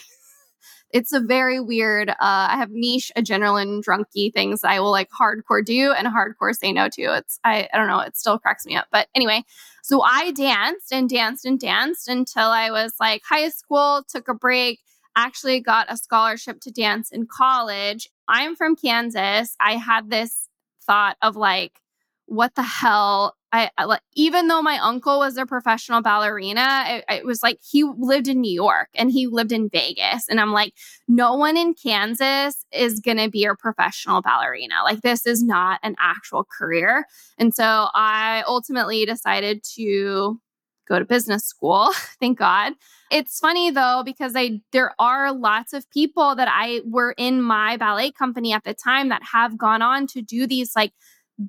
it's 0.94 1.14
a 1.14 1.20
very 1.20 1.60
weird, 1.60 2.10
uh, 2.10 2.16
I 2.20 2.58
have 2.58 2.72
niche 2.72 3.12
adrenaline 3.18 3.82
drunky 3.84 4.34
things 4.34 4.64
I 4.64 4.80
will 4.80 4.92
like 4.92 5.10
hardcore 5.10 5.64
do 5.64 5.92
and 5.92 6.08
hardcore 6.08 6.56
say 6.56 6.72
no 6.72 6.90
to. 6.90 7.18
It's, 7.18 7.40
I, 7.44 7.68
I 7.74 7.78
don't 7.78 7.88
know, 7.88 8.00
it 8.00 8.18
still 8.18 8.40
cracks 8.40 8.66
me 8.66 8.76
up. 8.76 8.88
But 8.92 9.08
anyway, 9.16 9.44
so 9.84 10.02
I 10.02 10.32
danced 10.32 10.92
and 10.92 11.10
danced 11.10 11.46
and 11.46 11.60
danced 11.60 12.08
until 12.08 12.50
I 12.50 12.72
was 12.72 12.94
like 13.00 13.24
high 13.28 13.50
school, 13.50 14.04
took 14.08 14.28
a 14.28 14.34
break, 14.34 14.80
actually 15.16 15.60
got 15.60 15.92
a 15.92 15.98
scholarship 15.98 16.60
to 16.62 16.72
dance 16.72 17.12
in 17.12 17.28
college. 17.28 18.10
I'm 18.28 18.56
from 18.56 18.76
Kansas. 18.76 19.56
I 19.60 19.76
had 19.76 20.10
this 20.10 20.48
thought 20.86 21.18
of 21.22 21.36
like, 21.36 21.80
what 22.26 22.56
the 22.56 22.64
hell 22.64 23.36
I, 23.54 23.70
even 24.14 24.48
though 24.48 24.62
my 24.62 24.78
uncle 24.78 25.20
was 25.20 25.36
a 25.36 25.46
professional 25.46 26.02
ballerina, 26.02 26.86
it, 26.88 27.06
it, 27.10 27.26
was 27.26 27.44
like 27.44 27.60
he 27.62 27.84
lived 27.84 28.30
in 28.30 28.40
New 28.40 28.52
York 28.52 28.88
and 28.96 29.12
he 29.12 29.28
lived 29.28 29.52
in 29.52 29.70
Vegas, 29.70 30.30
and 30.30 30.40
I'm 30.40 30.54
like, 30.54 30.74
no 31.08 31.36
one 31.36 31.58
in 31.58 31.74
Kansas 31.74 32.66
is 32.72 33.00
gonna 33.02 33.30
be 33.30 33.44
a 33.46 33.56
professional 33.56 34.22
ballerina. 34.22 34.76
Like 34.84 35.02
this 35.02 35.26
is 35.26 35.44
not 35.44 35.80
an 35.84 35.96
actual 36.00 36.46
career, 36.46 37.06
and 37.38 37.54
so 37.54 37.90
I 37.94 38.44
ultimately 38.48 39.06
decided 39.06 39.64
to 39.76 40.40
go 40.88 41.00
to 41.00 41.06
business 41.06 41.46
school. 41.46 41.92
Thank 42.20 42.38
God. 42.38 42.74
It's 43.12 43.40
funny 43.40 43.72
though 43.72 44.04
because 44.06 44.34
I 44.36 44.62
there 44.72 44.94
are 45.00 45.34
lots 45.34 45.74
of 45.74 45.90
people 45.90 46.36
that 46.36 46.48
I 46.50 46.82
were 46.86 47.14
in 47.18 47.42
my 47.42 47.78
ballet 47.78 48.12
company 48.12 48.54
at 48.54 48.64
the 48.64 48.74
time 48.74 49.10
that 49.10 49.22
have 49.34 49.58
gone 49.58 49.82
on 49.82 50.08
to 50.08 50.22
do 50.22 50.48
these 50.48 50.76
like 50.76 50.94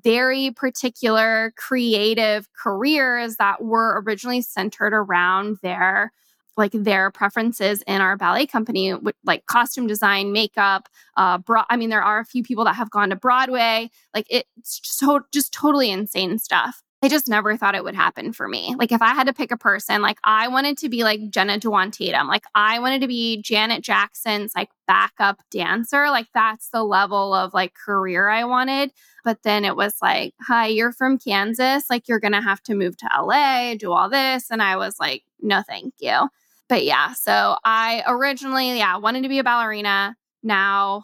very 0.01 0.51
particular 0.51 1.53
creative 1.55 2.47
careers 2.53 3.35
that 3.37 3.63
were 3.63 4.01
originally 4.05 4.41
centered 4.41 4.93
around 4.93 5.57
their 5.61 6.11
like 6.55 6.71
their 6.71 7.09
preferences 7.09 7.81
in 7.87 7.99
our 7.99 8.15
ballet 8.15 8.45
company 8.45 8.93
like 9.23 9.45
costume 9.47 9.87
design 9.87 10.31
makeup 10.31 10.87
uh 11.17 11.37
bro- 11.37 11.63
i 11.69 11.77
mean 11.77 11.89
there 11.89 12.03
are 12.03 12.19
a 12.19 12.25
few 12.25 12.43
people 12.43 12.63
that 12.63 12.75
have 12.75 12.89
gone 12.91 13.09
to 13.09 13.15
broadway 13.15 13.89
like 14.13 14.25
it's 14.29 14.79
so 14.83 15.21
just 15.31 15.51
totally 15.51 15.89
insane 15.89 16.37
stuff 16.37 16.83
I 17.03 17.09
just 17.09 17.27
never 17.27 17.57
thought 17.57 17.75
it 17.75 17.83
would 17.83 17.95
happen 17.95 18.31
for 18.31 18.47
me. 18.47 18.75
Like 18.79 18.93
if 18.93 19.01
I 19.01 19.13
had 19.13 19.27
to 19.27 19.33
pick 19.33 19.51
a 19.51 19.57
person, 19.57 20.01
like 20.01 20.19
I 20.23 20.47
wanted 20.47 20.77
to 20.77 20.89
be 20.89 21.03
like 21.03 21.29
Jenna 21.29 21.57
Dewan 21.57 21.91
Tatum. 21.91 22.27
Like 22.29 22.45
I 22.55 22.79
wanted 22.79 23.01
to 23.01 23.09
be 23.09 23.41
Janet 23.41 23.83
Jackson's 23.83 24.53
like 24.55 24.69
backup 24.87 25.41
dancer. 25.51 26.09
Like 26.09 26.27
that's 26.33 26.69
the 26.69 26.81
level 26.81 27.33
of 27.33 27.53
like 27.53 27.73
career 27.73 28.29
I 28.29 28.45
wanted. 28.45 28.93
But 29.25 29.43
then 29.43 29.65
it 29.65 29.75
was 29.75 29.95
like, 30.01 30.33
hi, 30.39 30.67
you're 30.67 30.93
from 30.93 31.17
Kansas. 31.17 31.89
Like 31.89 32.07
you're 32.07 32.21
gonna 32.21 32.41
have 32.41 32.63
to 32.63 32.73
move 32.73 32.95
to 32.95 33.09
LA, 33.21 33.75
do 33.75 33.91
all 33.91 34.09
this. 34.09 34.49
And 34.49 34.63
I 34.63 34.77
was 34.77 34.95
like, 34.97 35.23
no, 35.41 35.61
thank 35.61 35.95
you. 35.99 36.29
But 36.69 36.85
yeah, 36.85 37.11
so 37.15 37.57
I 37.65 38.03
originally, 38.07 38.77
yeah, 38.77 38.95
wanted 38.95 39.23
to 39.23 39.29
be 39.29 39.39
a 39.39 39.43
ballerina. 39.43 40.15
Now 40.41 41.03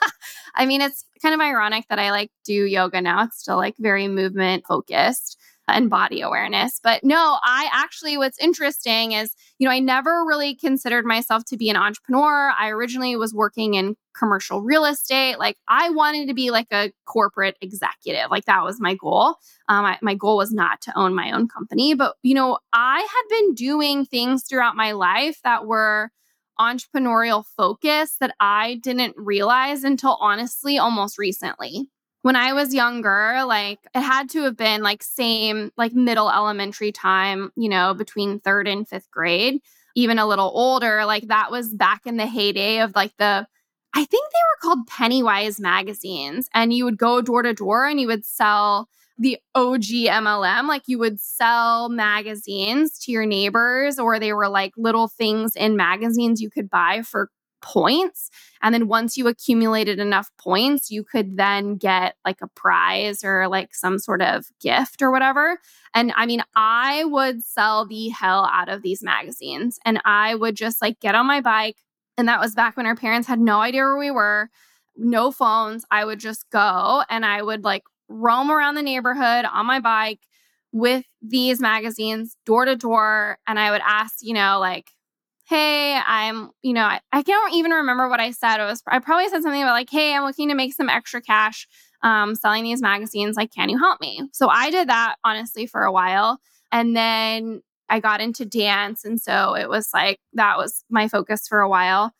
I 0.54 0.66
mean, 0.66 0.80
it's 0.80 1.04
kind 1.20 1.34
of 1.34 1.40
ironic 1.40 1.86
that 1.88 1.98
I 1.98 2.10
like 2.10 2.30
do 2.44 2.52
yoga 2.52 3.00
now. 3.00 3.24
It's 3.24 3.38
still 3.38 3.56
like 3.56 3.74
very 3.78 4.08
movement 4.08 4.64
focused 4.66 5.38
and 5.66 5.88
body 5.88 6.20
awareness. 6.20 6.78
But 6.82 7.02
no, 7.04 7.38
I 7.42 7.68
actually, 7.72 8.18
what's 8.18 8.38
interesting 8.38 9.12
is, 9.12 9.34
you 9.58 9.66
know, 9.66 9.72
I 9.72 9.78
never 9.78 10.22
really 10.26 10.54
considered 10.54 11.06
myself 11.06 11.44
to 11.46 11.56
be 11.56 11.70
an 11.70 11.76
entrepreneur. 11.76 12.52
I 12.58 12.68
originally 12.68 13.16
was 13.16 13.32
working 13.32 13.72
in 13.72 13.96
commercial 14.14 14.60
real 14.60 14.84
estate. 14.84 15.38
Like, 15.38 15.56
I 15.66 15.88
wanted 15.88 16.28
to 16.28 16.34
be 16.34 16.50
like 16.50 16.68
a 16.70 16.92
corporate 17.06 17.56
executive. 17.62 18.30
Like, 18.30 18.44
that 18.44 18.62
was 18.62 18.78
my 18.78 18.94
goal. 18.94 19.36
Um, 19.68 19.86
I, 19.86 19.98
my 20.02 20.14
goal 20.14 20.36
was 20.36 20.52
not 20.52 20.82
to 20.82 20.98
own 20.98 21.14
my 21.14 21.32
own 21.32 21.48
company. 21.48 21.94
But, 21.94 22.16
you 22.22 22.34
know, 22.34 22.58
I 22.74 23.00
had 23.00 23.28
been 23.30 23.54
doing 23.54 24.04
things 24.04 24.44
throughout 24.44 24.76
my 24.76 24.92
life 24.92 25.40
that 25.44 25.66
were, 25.66 26.10
entrepreneurial 26.58 27.44
focus 27.56 28.16
that 28.20 28.34
I 28.40 28.76
didn't 28.82 29.14
realize 29.16 29.84
until 29.84 30.16
honestly 30.20 30.78
almost 30.78 31.18
recently. 31.18 31.88
When 32.22 32.36
I 32.36 32.54
was 32.54 32.72
younger, 32.72 33.44
like 33.44 33.80
it 33.94 34.00
had 34.00 34.30
to 34.30 34.42
have 34.44 34.56
been 34.56 34.82
like 34.82 35.02
same, 35.02 35.70
like 35.76 35.92
middle 35.92 36.30
elementary 36.30 36.90
time, 36.90 37.50
you 37.56 37.68
know, 37.68 37.92
between 37.92 38.40
third 38.40 38.66
and 38.66 38.88
fifth 38.88 39.10
grade, 39.10 39.60
even 39.94 40.18
a 40.18 40.26
little 40.26 40.50
older. 40.54 41.04
Like 41.04 41.28
that 41.28 41.50
was 41.50 41.74
back 41.74 42.06
in 42.06 42.16
the 42.16 42.26
heyday 42.26 42.78
of 42.78 42.94
like 42.94 43.12
the, 43.18 43.46
I 43.94 44.04
think 44.04 44.32
they 44.32 44.68
were 44.68 44.74
called 44.74 44.86
Pennywise 44.86 45.60
magazines. 45.60 46.48
And 46.54 46.72
you 46.72 46.84
would 46.84 46.96
go 46.96 47.20
door 47.20 47.42
to 47.42 47.52
door 47.52 47.86
and 47.86 48.00
you 48.00 48.06
would 48.06 48.24
sell 48.24 48.88
the 49.18 49.38
OG 49.54 49.82
MLM. 49.82 50.66
Like 50.68 50.82
you 50.86 50.98
would 50.98 51.20
sell 51.20 51.88
magazines 51.88 52.98
to 53.00 53.12
your 53.12 53.26
neighbors, 53.26 53.98
or 53.98 54.18
they 54.18 54.32
were 54.32 54.48
like 54.48 54.72
little 54.76 55.08
things 55.08 55.54
in 55.56 55.76
magazines 55.76 56.40
you 56.40 56.50
could 56.50 56.68
buy 56.70 57.02
for 57.02 57.30
points. 57.62 58.28
And 58.62 58.74
then 58.74 58.88
once 58.88 59.16
you 59.16 59.26
accumulated 59.26 59.98
enough 59.98 60.30
points, 60.38 60.90
you 60.90 61.02
could 61.02 61.38
then 61.38 61.76
get 61.76 62.14
like 62.24 62.42
a 62.42 62.48
prize 62.48 63.24
or 63.24 63.48
like 63.48 63.74
some 63.74 63.98
sort 63.98 64.20
of 64.20 64.46
gift 64.60 65.00
or 65.00 65.10
whatever. 65.10 65.58
And 65.94 66.12
I 66.14 66.26
mean, 66.26 66.42
I 66.54 67.04
would 67.04 67.42
sell 67.42 67.86
the 67.86 68.10
hell 68.10 68.48
out 68.52 68.68
of 68.68 68.82
these 68.82 69.02
magazines 69.02 69.78
and 69.86 69.98
I 70.04 70.34
would 70.34 70.56
just 70.56 70.82
like 70.82 71.00
get 71.00 71.14
on 71.14 71.26
my 71.26 71.40
bike, 71.40 71.76
And 72.16 72.28
that 72.28 72.40
was 72.40 72.54
back 72.54 72.76
when 72.76 72.86
our 72.86 72.96
parents 72.96 73.28
had 73.28 73.40
no 73.40 73.60
idea 73.60 73.82
where 73.82 73.96
we 73.98 74.10
were, 74.10 74.50
no 74.96 75.30
phones. 75.32 75.84
I 75.90 76.04
would 76.04 76.20
just 76.20 76.48
go 76.50 77.02
and 77.08 77.24
I 77.24 77.42
would 77.42 77.64
like 77.64 77.84
roam 78.14 78.50
around 78.50 78.76
the 78.76 78.82
neighborhood 78.82 79.44
on 79.44 79.66
my 79.66 79.80
bike 79.80 80.20
with 80.72 81.04
these 81.20 81.60
magazines 81.60 82.36
door 82.46 82.64
to 82.64 82.76
door. 82.76 83.38
And 83.46 83.58
I 83.58 83.70
would 83.70 83.82
ask, 83.84 84.16
you 84.22 84.34
know, 84.34 84.58
like, 84.60 84.90
hey, 85.46 85.94
I'm, 85.94 86.50
you 86.62 86.72
know, 86.72 86.84
I, 86.84 87.00
I 87.12 87.22
can't 87.22 87.54
even 87.54 87.72
remember 87.72 88.08
what 88.08 88.20
I 88.20 88.30
said. 88.30 88.60
It 88.60 88.64
was, 88.64 88.82
I 88.88 88.98
probably 88.98 89.28
said 89.28 89.42
something 89.42 89.62
about 89.62 89.72
like, 89.72 89.90
hey, 89.90 90.14
I'm 90.14 90.24
looking 90.24 90.48
to 90.48 90.54
make 90.54 90.72
some 90.72 90.88
extra 90.88 91.20
cash 91.20 91.68
um, 92.02 92.34
selling 92.34 92.64
these 92.64 92.80
magazines. 92.80 93.36
Like, 93.36 93.52
can 93.52 93.68
you 93.68 93.78
help 93.78 94.00
me? 94.00 94.22
So 94.32 94.48
I 94.48 94.70
did 94.70 94.88
that 94.88 95.16
honestly 95.22 95.66
for 95.66 95.82
a 95.82 95.92
while. 95.92 96.38
And 96.72 96.96
then 96.96 97.62
I 97.88 98.00
got 98.00 98.20
into 98.20 98.46
dance. 98.46 99.04
And 99.04 99.20
so 99.20 99.54
it 99.54 99.68
was 99.68 99.88
like, 99.92 100.18
that 100.32 100.56
was 100.56 100.84
my 100.88 101.08
focus 101.08 101.46
for 101.46 101.60
a 101.60 101.68
while. 101.68 102.12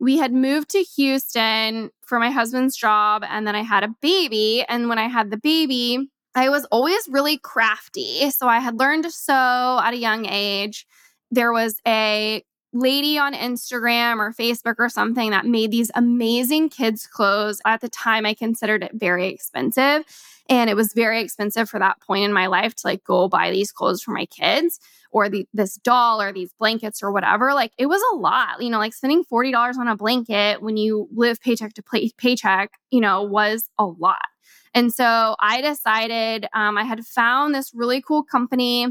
We 0.00 0.16
had 0.16 0.32
moved 0.32 0.70
to 0.70 0.82
Houston 0.96 1.90
for 2.00 2.18
my 2.18 2.30
husband's 2.30 2.76
job. 2.76 3.22
And 3.28 3.46
then 3.46 3.54
I 3.54 3.62
had 3.62 3.84
a 3.84 3.94
baby. 4.00 4.64
And 4.68 4.88
when 4.88 4.98
I 4.98 5.08
had 5.08 5.30
the 5.30 5.36
baby, 5.36 6.08
I 6.34 6.48
was 6.48 6.64
always 6.66 7.08
really 7.08 7.38
crafty. 7.38 8.30
So 8.30 8.48
I 8.48 8.58
had 8.58 8.78
learned 8.78 9.04
to 9.04 9.10
sew 9.10 9.80
at 9.82 9.92
a 9.92 9.98
young 9.98 10.26
age. 10.26 10.86
There 11.30 11.52
was 11.52 11.80
a 11.86 12.42
lady 12.72 13.18
on 13.18 13.34
Instagram 13.34 14.18
or 14.18 14.32
Facebook 14.32 14.76
or 14.78 14.88
something 14.88 15.30
that 15.30 15.44
made 15.44 15.70
these 15.70 15.90
amazing 15.94 16.68
kids' 16.68 17.06
clothes. 17.06 17.60
At 17.66 17.80
the 17.80 17.88
time, 17.88 18.24
I 18.24 18.34
considered 18.34 18.82
it 18.82 18.92
very 18.94 19.26
expensive. 19.28 20.04
And 20.50 20.68
it 20.68 20.74
was 20.74 20.92
very 20.92 21.20
expensive 21.20 21.70
for 21.70 21.78
that 21.78 22.00
point 22.00 22.24
in 22.24 22.32
my 22.32 22.48
life 22.48 22.74
to 22.74 22.86
like 22.86 23.04
go 23.04 23.28
buy 23.28 23.52
these 23.52 23.70
clothes 23.70 24.02
for 24.02 24.10
my 24.10 24.26
kids 24.26 24.80
or 25.12 25.28
the, 25.28 25.46
this 25.54 25.76
doll 25.76 26.20
or 26.20 26.32
these 26.32 26.52
blankets 26.58 27.02
or 27.02 27.12
whatever. 27.12 27.54
Like 27.54 27.72
it 27.78 27.86
was 27.86 28.02
a 28.12 28.16
lot, 28.16 28.60
you 28.60 28.68
know, 28.68 28.78
like 28.78 28.92
spending 28.92 29.24
$40 29.24 29.78
on 29.78 29.86
a 29.86 29.96
blanket 29.96 30.60
when 30.60 30.76
you 30.76 31.08
live 31.14 31.40
paycheck 31.40 31.72
to 31.74 31.82
pay- 31.82 32.10
paycheck, 32.18 32.72
you 32.90 33.00
know, 33.00 33.22
was 33.22 33.70
a 33.78 33.84
lot. 33.84 34.26
And 34.74 34.92
so 34.92 35.36
I 35.40 35.60
decided 35.60 36.46
um, 36.52 36.76
I 36.76 36.82
had 36.82 37.06
found 37.06 37.54
this 37.54 37.70
really 37.72 38.02
cool 38.02 38.24
company 38.24 38.88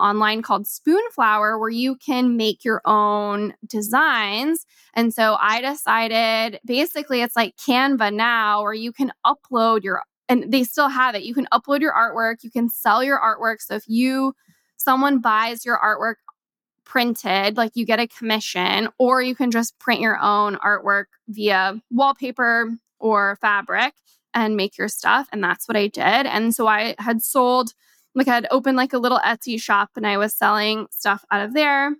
online 0.00 0.42
called 0.42 0.66
Spoonflower 0.66 1.58
where 1.58 1.70
you 1.70 1.96
can 1.96 2.36
make 2.36 2.64
your 2.64 2.80
own 2.84 3.54
designs. 3.66 4.66
And 4.94 5.14
so 5.14 5.36
I 5.40 5.60
decided 5.60 6.60
basically 6.64 7.22
it's 7.22 7.36
like 7.36 7.56
Canva 7.56 8.12
now 8.12 8.62
where 8.62 8.74
you 8.74 8.92
can 8.92 9.12
upload 9.24 9.84
your 9.84 10.02
and 10.28 10.52
they 10.52 10.64
still 10.64 10.88
have 10.88 11.14
it. 11.14 11.22
You 11.22 11.34
can 11.34 11.46
upload 11.52 11.80
your 11.80 11.92
artwork, 11.92 12.42
you 12.42 12.50
can 12.50 12.68
sell 12.68 13.02
your 13.02 13.20
artwork. 13.20 13.60
So 13.60 13.74
if 13.74 13.84
you 13.86 14.34
someone 14.76 15.20
buys 15.20 15.64
your 15.64 15.78
artwork 15.78 16.16
printed, 16.84 17.56
like 17.56 17.72
you 17.74 17.86
get 17.86 18.00
a 18.00 18.06
commission, 18.06 18.88
or 18.98 19.22
you 19.22 19.34
can 19.34 19.50
just 19.50 19.78
print 19.78 20.00
your 20.00 20.18
own 20.18 20.56
artwork 20.56 21.06
via 21.28 21.80
wallpaper 21.90 22.70
or 22.98 23.36
fabric 23.40 23.94
and 24.34 24.56
make 24.56 24.76
your 24.76 24.88
stuff. 24.88 25.28
And 25.32 25.42
that's 25.42 25.66
what 25.68 25.76
I 25.76 25.86
did. 25.86 26.26
And 26.26 26.54
so 26.54 26.66
I 26.66 26.94
had 26.98 27.22
sold 27.22 27.72
like 28.14 28.28
I 28.28 28.34
had 28.34 28.46
opened 28.50 28.76
like 28.76 28.92
a 28.92 28.98
little 28.98 29.18
Etsy 29.18 29.60
shop 29.60 29.90
and 29.96 30.06
I 30.06 30.18
was 30.18 30.34
selling 30.34 30.86
stuff 30.90 31.24
out 31.30 31.44
of 31.44 31.54
there. 31.54 31.90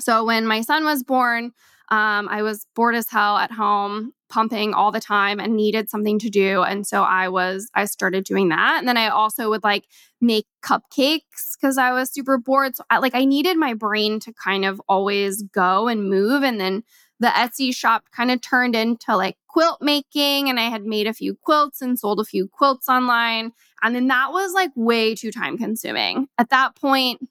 So 0.00 0.24
when 0.24 0.46
my 0.46 0.60
son 0.60 0.84
was 0.84 1.02
born, 1.02 1.52
um, 1.90 2.28
I 2.28 2.42
was 2.42 2.66
bored 2.74 2.94
as 2.94 3.08
hell 3.08 3.36
at 3.38 3.52
home, 3.52 4.12
pumping 4.28 4.74
all 4.74 4.92
the 4.92 5.00
time 5.00 5.40
and 5.40 5.56
needed 5.56 5.90
something 5.90 6.18
to 6.18 6.30
do. 6.30 6.62
And 6.62 6.86
so 6.86 7.02
I 7.02 7.28
was, 7.28 7.68
I 7.74 7.84
started 7.86 8.24
doing 8.24 8.48
that. 8.50 8.78
And 8.78 8.88
then 8.88 8.96
I 8.96 9.08
also 9.08 9.50
would 9.50 9.64
like 9.64 9.84
make 10.20 10.46
cupcakes 10.62 11.56
because 11.60 11.78
I 11.78 11.92
was 11.92 12.12
super 12.12 12.38
bored. 12.38 12.76
So 12.76 12.84
I, 12.90 12.98
like 12.98 13.14
I 13.14 13.24
needed 13.24 13.56
my 13.56 13.74
brain 13.74 14.20
to 14.20 14.32
kind 14.32 14.64
of 14.64 14.80
always 14.88 15.42
go 15.42 15.88
and 15.88 16.08
move. 16.08 16.42
And 16.42 16.60
then 16.60 16.82
the 17.20 17.28
Etsy 17.28 17.74
shop 17.74 18.04
kind 18.14 18.30
of 18.30 18.40
turned 18.40 18.76
into 18.76 19.16
like 19.16 19.36
quilt 19.48 19.78
making 19.80 20.48
and 20.48 20.60
I 20.60 20.68
had 20.68 20.84
made 20.84 21.06
a 21.06 21.14
few 21.14 21.34
quilts 21.34 21.82
and 21.82 21.98
sold 21.98 22.20
a 22.20 22.24
few 22.24 22.48
quilts 22.48 22.88
online. 22.88 23.52
And 23.82 23.94
then 23.94 24.08
that 24.08 24.32
was 24.32 24.52
like 24.52 24.70
way 24.76 25.14
too 25.14 25.32
time 25.32 25.58
consuming. 25.58 26.28
At 26.38 26.50
that 26.50 26.76
point, 26.76 27.28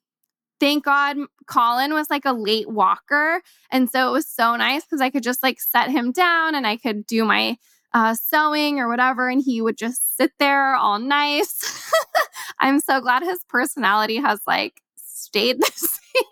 thank 0.60 0.86
God 0.86 1.18
Colin 1.48 1.94
was 1.94 2.10
like 2.10 2.26
a 2.26 2.34
late 2.34 2.70
walker. 2.70 3.42
And 3.72 3.90
so 3.90 4.10
it 4.10 4.12
was 4.12 4.28
so 4.28 4.56
nice 4.56 4.84
because 4.84 5.02
I 5.02 5.10
could 5.10 5.24
just 5.24 5.44
like 5.44 5.60
set 5.60 5.90
him 5.90 6.12
down 6.12 6.56
and 6.56 6.66
I 6.68 6.78
could 6.78 7.06
do 7.06 7.26
my 7.26 7.58
uh, 7.94 8.16
sewing 8.16 8.80
or 8.80 8.88
whatever. 8.88 9.30
And 9.30 9.42
he 9.42 9.62
would 9.62 9.78
just 9.78 10.18
sit 10.18 10.32
there 10.40 10.76
all 10.76 11.00
nice. 11.00 11.92
I'm 12.60 12.80
so 12.80 13.02
glad 13.02 13.24
his 13.24 13.40
personality 13.48 14.18
has 14.18 14.42
like 14.48 14.82
stayed 14.96 15.58
the 15.60 15.72
same. 15.76 16.24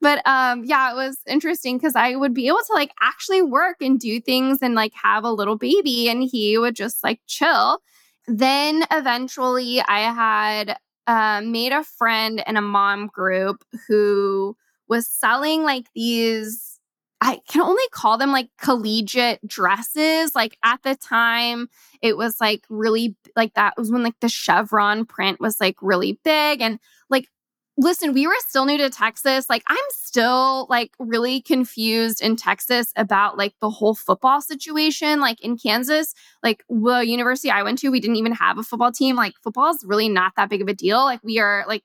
but 0.00 0.26
um 0.26 0.64
yeah 0.64 0.92
it 0.92 0.94
was 0.94 1.18
interesting 1.26 1.76
because 1.76 1.94
i 1.94 2.16
would 2.16 2.32
be 2.32 2.48
able 2.48 2.60
to 2.66 2.72
like 2.72 2.92
actually 3.00 3.42
work 3.42 3.76
and 3.80 4.00
do 4.00 4.20
things 4.20 4.58
and 4.62 4.74
like 4.74 4.92
have 4.94 5.24
a 5.24 5.32
little 5.32 5.56
baby 5.56 6.08
and 6.08 6.22
he 6.22 6.56
would 6.56 6.74
just 6.74 7.04
like 7.04 7.20
chill 7.26 7.78
then 8.26 8.84
eventually 8.90 9.80
i 9.82 10.00
had 10.00 10.76
uh, 11.10 11.40
made 11.44 11.72
a 11.72 11.82
friend 11.82 12.40
in 12.46 12.56
a 12.56 12.62
mom 12.62 13.08
group 13.08 13.64
who 13.88 14.56
was 14.88 15.08
selling 15.08 15.64
like 15.64 15.86
these 15.92 16.78
I 17.20 17.40
can 17.48 17.62
only 17.62 17.82
call 17.90 18.16
them 18.16 18.30
like 18.30 18.48
collegiate 18.58 19.46
dresses. 19.46 20.34
Like 20.34 20.56
at 20.64 20.82
the 20.84 20.94
time, 20.94 21.68
it 22.00 22.16
was 22.16 22.36
like 22.40 22.64
really 22.70 23.16
like 23.36 23.52
that 23.54 23.74
was 23.76 23.90
when 23.90 24.04
like 24.04 24.18
the 24.20 24.28
chevron 24.28 25.04
print 25.04 25.38
was 25.40 25.60
like 25.60 25.76
really 25.82 26.18
big. 26.24 26.62
And 26.62 26.78
listen, 27.80 28.12
we 28.12 28.26
were 28.26 28.34
still 28.46 28.66
new 28.66 28.76
to 28.78 28.90
Texas. 28.90 29.48
Like, 29.48 29.62
I'm 29.66 29.78
still 29.90 30.66
like 30.68 30.92
really 30.98 31.40
confused 31.40 32.20
in 32.20 32.36
Texas 32.36 32.92
about 32.94 33.38
like 33.38 33.54
the 33.60 33.70
whole 33.70 33.94
football 33.94 34.40
situation. 34.42 35.18
Like 35.20 35.40
in 35.40 35.56
Kansas, 35.56 36.14
like 36.42 36.62
the 36.68 37.02
university 37.06 37.50
I 37.50 37.62
went 37.62 37.78
to, 37.78 37.88
we 37.88 38.00
didn't 38.00 38.16
even 38.16 38.32
have 38.32 38.58
a 38.58 38.62
football 38.62 38.92
team. 38.92 39.16
Like, 39.16 39.32
football 39.42 39.70
is 39.70 39.82
really 39.84 40.08
not 40.08 40.32
that 40.36 40.50
big 40.50 40.60
of 40.60 40.68
a 40.68 40.74
deal. 40.74 40.98
Like, 40.98 41.24
we 41.24 41.38
are 41.38 41.64
like 41.66 41.82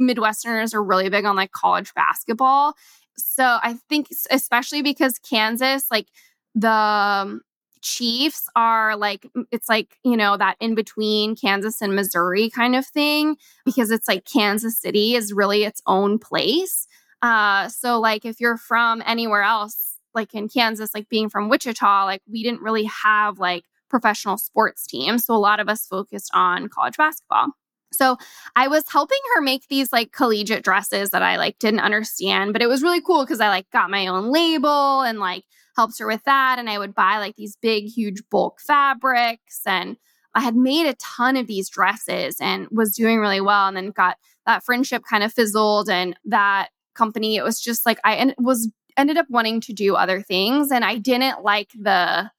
Midwesterners 0.00 0.74
are 0.74 0.82
really 0.82 1.08
big 1.08 1.24
on 1.24 1.36
like 1.36 1.52
college 1.52 1.92
basketball. 1.94 2.74
So 3.16 3.44
I 3.44 3.76
think, 3.88 4.08
especially 4.30 4.82
because 4.82 5.18
Kansas, 5.18 5.84
like 5.90 6.08
the 6.54 6.70
um, 6.70 7.42
Chiefs 7.84 8.48
are 8.56 8.96
like, 8.96 9.30
it's 9.52 9.68
like, 9.68 9.98
you 10.02 10.16
know, 10.16 10.38
that 10.38 10.56
in 10.58 10.74
between 10.74 11.36
Kansas 11.36 11.82
and 11.82 11.94
Missouri 11.94 12.48
kind 12.48 12.74
of 12.74 12.86
thing, 12.86 13.36
because 13.64 13.90
it's 13.90 14.08
like 14.08 14.24
Kansas 14.24 14.80
City 14.80 15.14
is 15.14 15.34
really 15.34 15.64
its 15.64 15.82
own 15.86 16.18
place. 16.18 16.88
Uh, 17.20 17.68
so, 17.68 18.00
like, 18.00 18.24
if 18.24 18.40
you're 18.40 18.56
from 18.56 19.02
anywhere 19.04 19.42
else, 19.42 19.98
like 20.14 20.34
in 20.34 20.48
Kansas, 20.48 20.94
like 20.94 21.10
being 21.10 21.28
from 21.28 21.50
Wichita, 21.50 22.06
like 22.06 22.22
we 22.30 22.42
didn't 22.42 22.62
really 22.62 22.84
have 22.84 23.38
like 23.38 23.64
professional 23.90 24.38
sports 24.38 24.86
teams. 24.86 25.26
So, 25.26 25.34
a 25.34 25.36
lot 25.36 25.60
of 25.60 25.68
us 25.68 25.86
focused 25.86 26.30
on 26.32 26.68
college 26.70 26.96
basketball. 26.96 27.50
So 27.92 28.16
I 28.56 28.66
was 28.66 28.82
helping 28.90 29.20
her 29.34 29.40
make 29.40 29.68
these 29.68 29.92
like 29.92 30.10
collegiate 30.10 30.64
dresses 30.64 31.10
that 31.10 31.22
I 31.22 31.36
like 31.36 31.60
didn't 31.60 31.78
understand, 31.80 32.52
but 32.52 32.60
it 32.60 32.66
was 32.66 32.82
really 32.82 33.00
cool 33.00 33.24
because 33.24 33.40
I 33.40 33.48
like 33.48 33.70
got 33.70 33.88
my 33.88 34.08
own 34.08 34.32
label 34.32 35.02
and 35.02 35.20
like 35.20 35.44
helped 35.76 35.98
her 35.98 36.06
with 36.06 36.22
that. 36.24 36.58
And 36.58 36.68
I 36.68 36.78
would 36.78 36.94
buy 36.94 37.18
like 37.18 37.36
these 37.36 37.56
big, 37.60 37.86
huge 37.86 38.22
bulk 38.30 38.60
fabrics. 38.60 39.62
And 39.66 39.96
I 40.34 40.40
had 40.40 40.56
made 40.56 40.86
a 40.86 40.94
ton 40.94 41.36
of 41.36 41.46
these 41.46 41.68
dresses 41.68 42.36
and 42.40 42.66
was 42.70 42.94
doing 42.94 43.18
really 43.18 43.40
well. 43.40 43.68
And 43.68 43.76
then 43.76 43.90
got 43.90 44.16
that 44.46 44.64
friendship 44.64 45.02
kind 45.08 45.22
of 45.24 45.32
fizzled. 45.32 45.88
And 45.88 46.16
that 46.24 46.68
company, 46.94 47.36
it 47.36 47.44
was 47.44 47.60
just 47.60 47.86
like 47.86 47.98
I 48.04 48.16
en- 48.16 48.34
was 48.38 48.70
ended 48.96 49.16
up 49.16 49.26
wanting 49.28 49.60
to 49.62 49.72
do 49.72 49.96
other 49.96 50.22
things. 50.22 50.70
And 50.70 50.84
I 50.84 50.98
didn't 50.98 51.42
like 51.42 51.70
the, 51.74 52.30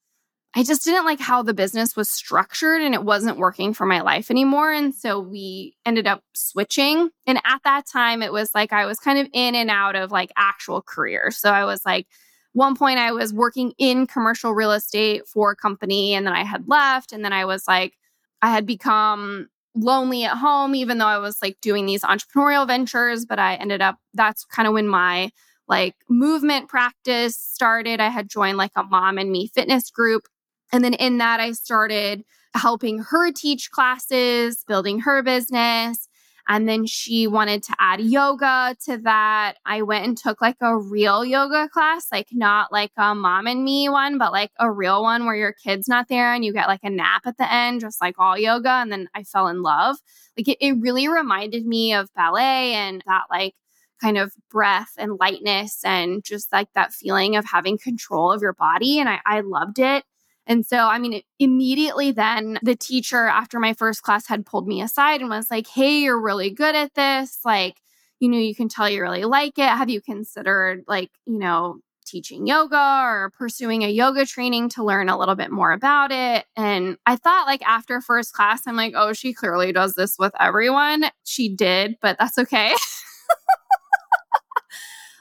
I 0.58 0.64
just 0.64 0.86
didn't 0.86 1.04
like 1.04 1.20
how 1.20 1.44
the 1.44 1.54
business 1.54 1.98
was 1.98 2.10
structured 2.10 2.82
and 2.82 2.94
it 2.94 3.04
wasn't 3.04 3.38
working 3.38 3.74
for 3.74 3.86
my 3.86 4.00
life 4.00 4.32
anymore. 4.32 4.72
And 4.72 4.96
so 4.96 5.20
we 5.20 5.76
ended 5.86 6.08
up 6.08 6.24
switching. 6.34 7.10
And 7.28 7.40
at 7.44 7.62
that 7.66 7.86
time, 7.86 8.22
it 8.22 8.32
was 8.32 8.56
like 8.56 8.72
I 8.72 8.86
was 8.86 8.98
kind 8.98 9.20
of 9.20 9.28
in 9.34 9.54
and 9.54 9.70
out 9.70 9.98
of 9.98 10.12
like 10.12 10.32
actual 10.38 10.82
career. 10.82 11.30
So 11.32 11.52
I 11.52 11.66
was 11.66 11.86
like, 11.86 12.08
one 12.56 12.74
point 12.78 13.00
I 13.00 13.12
was 13.12 13.34
working 13.34 13.74
in 13.78 14.08
commercial 14.08 14.54
real 14.54 14.72
estate 14.72 15.28
for 15.28 15.52
a 15.52 15.56
company 15.58 16.14
and 16.14 16.26
then 16.26 16.34
I 16.34 16.46
had 16.46 16.70
left 16.70 17.12
and 17.12 17.24
then 17.24 17.34
I 17.34 17.44
was 17.44 17.68
like 17.68 17.96
I 18.42 18.50
had 18.50 18.66
become 18.66 19.50
lonely 19.76 20.24
at 20.24 20.38
home 20.38 20.74
even 20.74 20.98
though 20.98 21.06
I 21.06 21.18
was 21.18 21.38
like 21.42 21.58
doing 21.62 21.86
these 21.86 22.02
entrepreneurial 22.02 22.66
ventures 22.66 23.26
but 23.26 23.40
I 23.40 23.56
ended 23.56 23.82
up 23.82 23.98
that's 24.14 24.46
kind 24.46 24.70
of 24.70 24.74
when 24.74 24.88
my 24.88 25.32
like 25.68 25.96
movement 26.10 26.70
practice 26.70 27.38
started. 27.38 28.00
I 28.00 28.08
had 28.08 28.30
joined 28.30 28.58
like 28.58 28.72
a 28.78 28.84
mom 28.84 29.18
and 29.18 29.32
me 29.32 29.48
fitness 29.54 29.92
group 29.92 30.24
and 30.72 30.82
then 30.82 30.94
in 30.94 31.18
that 31.18 31.42
I 31.42 31.52
started 31.52 32.24
helping 32.54 33.00
her 33.00 33.34
teach 33.34 33.70
classes 33.70 34.64
building 34.66 35.00
her 35.02 35.22
business 35.22 36.08
and 36.48 36.70
then 36.70 36.86
she 36.86 37.26
wanted 37.26 37.64
to 37.64 37.76
add 37.80 38.02
yoga 38.02 38.76
to 38.86 38.98
that. 39.00 39.56
I 39.66 39.82
went 39.82 40.06
and 40.06 40.18
took 40.18 40.42
like 40.42 40.58
a 40.62 40.78
real 40.78 41.26
yoga 41.26 41.68
class, 41.70 42.08
like 42.12 42.28
not 42.32 42.72
like 42.72 42.92
a 42.98 43.16
mom 43.16 43.48
and 43.48 43.64
me 43.64 43.90
one, 43.90 44.18
but 44.18 44.32
like 44.32 44.52
a 44.60 44.72
real 44.72 45.02
one 45.02 45.26
where 45.26 45.36
your 45.36 45.54
kid's 45.54 45.88
not 45.88 46.08
there 46.08 46.34
and 46.34 46.46
you 46.46 46.54
get 46.54 46.68
like 46.68 46.84
a 46.84 46.90
nap 46.90 47.24
at 47.26 47.38
the 47.38 47.52
end, 47.52 47.82
just 47.82 48.00
like 48.00 48.16
all 48.20 48.38
yoga. 48.38 48.70
And 48.70 48.92
then 48.92 49.08
I 49.16 49.24
fell 49.24 49.48
in 49.48 49.64
love. 49.64 49.98
Like 50.38 50.48
it, 50.50 50.58
it 50.62 50.78
really 50.80 51.08
reminded 51.08 51.66
me 51.66 51.94
of 51.94 52.14
ballet 52.14 52.74
and 52.74 53.04
that 53.08 53.24
like 53.32 53.56
kind 54.02 54.18
of 54.18 54.34
breath 54.52 54.92
and 54.98 55.18
lightness 55.20 55.80
and 55.84 56.24
just 56.24 56.52
like 56.52 56.68
that 56.76 56.94
feeling 56.94 57.36
of 57.36 57.46
having 57.46 57.78
control 57.78 58.32
of 58.32 58.42
your 58.42 58.54
body. 58.54 59.00
And 59.00 59.10
I, 59.10 59.20
I 59.26 59.40
loved 59.42 59.80
it. 59.80 60.04
And 60.48 60.66
so, 60.66 60.78
I 60.78 61.00
mean, 61.00 61.14
it, 61.14 61.26
immediately 61.40 62.12
then 62.12 62.60
the 62.62 62.76
teacher 62.76 63.26
after 63.26 63.60
my 63.60 63.74
first 63.74 64.04
class 64.04 64.28
had 64.28 64.46
pulled 64.46 64.68
me 64.68 64.82
aside 64.82 65.22
and 65.22 65.30
was 65.30 65.50
like, 65.50 65.68
Hey, 65.68 66.00
you're 66.00 66.20
really 66.20 66.50
good 66.50 66.76
at 66.76 66.94
this. 66.94 67.40
Like, 67.44 67.82
you 68.20 68.30
know, 68.30 68.38
you 68.38 68.56
can 68.56 68.70
tell 68.70 68.90
you 68.90 69.02
really 69.02 69.26
like 69.26 69.58
it. 69.58 69.68
Have 69.68 69.90
you 69.90 70.02
considered 70.02 70.84
like, 70.88 71.12
you 71.26 71.40
know, 71.40 71.80
teaching 72.06 72.48
yoga 72.48 73.02
or 73.04 73.32
pursuing 73.32 73.84
a 73.84 73.90
yoga 73.90 74.26
training 74.26 74.70
to 74.70 74.84
learn 74.84 75.10
a 75.10 75.18
little 75.18 75.36
bit 75.36 75.52
more 75.52 75.72
about 75.72 76.12
it. 76.12 76.46
And 76.56 76.98
I 77.06 77.16
thought, 77.16 77.48
like, 77.48 77.64
after 77.68 78.00
first 78.00 78.34
class, 78.34 78.62
I'm 78.68 78.76
like, 78.76 78.94
oh, 78.96 79.14
she 79.14 79.34
clearly 79.34 79.72
does 79.72 79.96
this 79.96 80.16
with 80.18 80.32
everyone. 80.40 81.06
She 81.24 81.50
did, 81.50 81.98
but 82.02 82.18
that's 82.20 82.38
okay. 82.38 82.74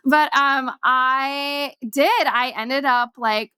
but 0.05 0.35
um 0.37 0.71
I 0.85 1.75
did. 1.91 2.27
I 2.27 2.53
ended 2.57 2.85
up 2.85 3.13
like 3.17 3.53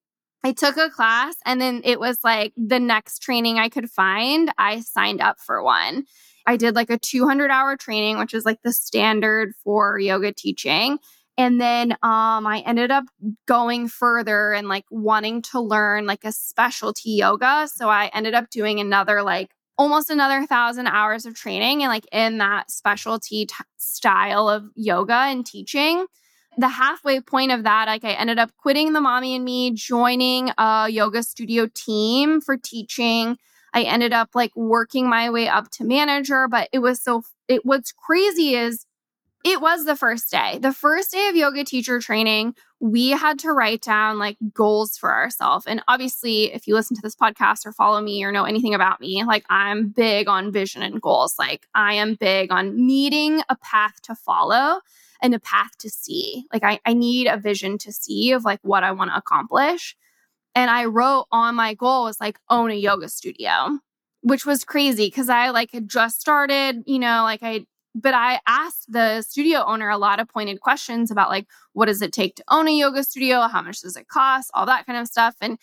I 0.47 0.53
took 0.53 0.77
a 0.77 0.89
class 0.89 1.35
and 1.45 1.61
then 1.61 1.81
it 1.83 1.99
was 1.99 2.21
like 2.23 2.53
the 2.57 2.79
next 2.79 3.19
training 3.19 3.59
I 3.59 3.69
could 3.69 3.91
find, 3.91 4.49
I 4.57 4.79
signed 4.79 5.21
up 5.21 5.41
for 5.41 5.61
one. 5.61 6.05
I 6.47 6.57
did 6.57 6.77
like 6.77 6.89
a 6.89 6.99
200 6.99 7.51
hour 7.51 7.77
training, 7.77 8.19
which 8.19 8.33
is 8.33 8.45
like 8.45 8.63
the 8.63 8.73
standard 8.73 9.55
for 9.65 9.99
yoga 9.99 10.33
teaching. 10.33 11.01
And 11.37 11.61
then 11.61 11.95
um, 11.95 12.47
I 12.47 12.63
ended 12.65 12.93
up 12.93 13.07
going 13.49 13.89
further 13.89 14.53
and 14.53 14.69
like 14.69 14.85
wanting 14.89 15.43
to 15.51 15.61
learn 15.61 16.07
like 16.07 16.25
a 16.25 16.31
specialty 16.31 17.11
yoga. 17.11 17.67
So 17.67 17.89
I 17.89 18.09
ended 18.15 18.35
up 18.35 18.49
doing 18.49 18.79
another 18.79 19.25
like 19.25 19.51
almost 19.77 20.11
another 20.11 20.47
thousand 20.47 20.87
hours 20.87 21.27
of 21.27 21.35
training 21.35 21.83
and 21.83 21.91
like 21.91 22.07
in 22.13 22.39
that 22.39 22.71
specialty 22.71 23.47
t- 23.47 23.55
style 23.79 24.49
of 24.49 24.71
yoga 24.77 25.13
and 25.13 25.45
teaching. 25.45 26.07
The 26.59 26.69
halfway 26.69 27.21
point 27.21 27.53
of 27.53 27.65
that, 27.65 27.87
like 27.87 28.05
I 28.05 28.13
ended 28.13 28.39
up 28.39 28.51
quitting 28.57 28.93
the 28.93 29.01
mommy 29.01 29.37
and 29.37 29.45
me, 29.45 29.73
joining 29.73 30.51
a 30.57 30.89
yoga 30.89 31.23
studio 31.23 31.69
team 31.75 32.41
for 32.41 32.57
teaching. 32.57 33.37
I 33.75 33.83
ended 33.83 34.15
up 34.15 34.31
like 34.35 34.57
working 34.57 35.09
my 35.09 35.29
way 35.29 35.49
up 35.49 35.71
to 35.73 35.85
manager, 35.85 36.49
but 36.49 36.69
it 36.73 36.79
was 36.79 37.03
so, 37.03 37.25
it 37.47 37.67
what's 37.67 37.93
crazy 37.93 38.55
is 38.55 38.87
it 39.47 39.61
was 39.61 39.85
the 39.85 39.95
first 39.95 40.29
day. 40.31 40.59
The 40.61 40.73
first 40.73 41.13
day 41.13 41.29
of 41.29 41.37
yoga 41.37 41.63
teacher 41.63 42.01
training, 42.01 42.57
we 42.81 43.11
had 43.11 43.39
to 43.41 43.53
write 43.53 43.81
down 43.81 44.19
like 44.19 44.37
goals 44.53 44.97
for 44.97 45.15
ourselves. 45.15 45.67
And 45.67 45.83
obviously, 45.87 46.53
if 46.53 46.67
you 46.67 46.75
listen 46.75 46.97
to 46.97 47.03
this 47.03 47.15
podcast 47.15 47.65
or 47.65 47.73
follow 47.73 48.01
me 48.01 48.25
or 48.25 48.33
know 48.33 48.43
anything 48.43 48.75
about 48.75 49.01
me, 49.01 49.23
like 49.25 49.45
I'm 49.49 49.91
big 49.91 50.27
on 50.27 50.51
vision 50.51 50.83
and 50.83 51.01
goals. 51.01 51.37
Like 51.39 51.69
I 51.77 51.95
am 51.95 52.15
big 52.15 52.51
on 52.51 52.87
needing 52.87 53.43
a 53.49 53.57
path 53.57 54.03
to 54.03 54.17
follow 54.17 54.81
and 55.23 55.35
a 55.35 55.41
path 55.41 55.71
to 55.79 55.91
see. 55.91 56.45
Like 56.53 56.65
I, 56.65 56.81
I 56.85 56.93
need 56.93 57.27
a 57.27 57.37
vision 57.37 57.79
to 57.79 57.93
see 57.93 58.33
of 58.33 58.45
like 58.45 58.61
what 58.63 58.85
I 58.85 58.93
want 58.93 59.11
to 59.11 59.17
accomplish. 59.17 59.97
And 60.55 60.71
I 60.71 60.87
wrote 60.87 61.27
on 61.31 61.55
my 61.55 61.75
goal 61.75 62.05
was 62.05 62.21
like 62.21 62.39
own 62.49 62.71
a 62.71 62.75
yoga 62.75 63.09
studio 63.09 63.79
which 64.27 64.45
was 64.45 64.65
crazy 64.65 65.07
because 65.07 65.29
I 65.29 65.51
like 65.51 65.71
had 65.71 65.89
just 65.89 66.21
started, 66.21 66.83
you 66.85 66.99
know, 66.99 67.23
like 67.23 67.45
I 67.45 67.65
but 67.95 68.13
I 68.13 68.41
asked 68.47 68.93
the 68.93 69.23
studio 69.23 69.65
owner 69.65 69.89
a 69.89 69.97
lot 69.97 70.19
of 70.19 70.29
pointed 70.29 70.61
questions 70.61 71.11
about 71.11 71.31
like, 71.31 71.47
what 71.73 71.87
does 71.87 72.03
it 72.03 72.13
take 72.13 72.35
to 72.37 72.45
own 72.49 72.69
a 72.69 72.73
yoga 72.73 73.05
studio? 73.05 73.43
How 73.43 73.63
much 73.63 73.81
does 73.81 73.97
it 73.97 74.09
cost? 74.09 74.51
All 74.53 74.67
that 74.67 74.85
kind 74.85 74.99
of 74.99 75.07
stuff. 75.07 75.37
And 75.41 75.59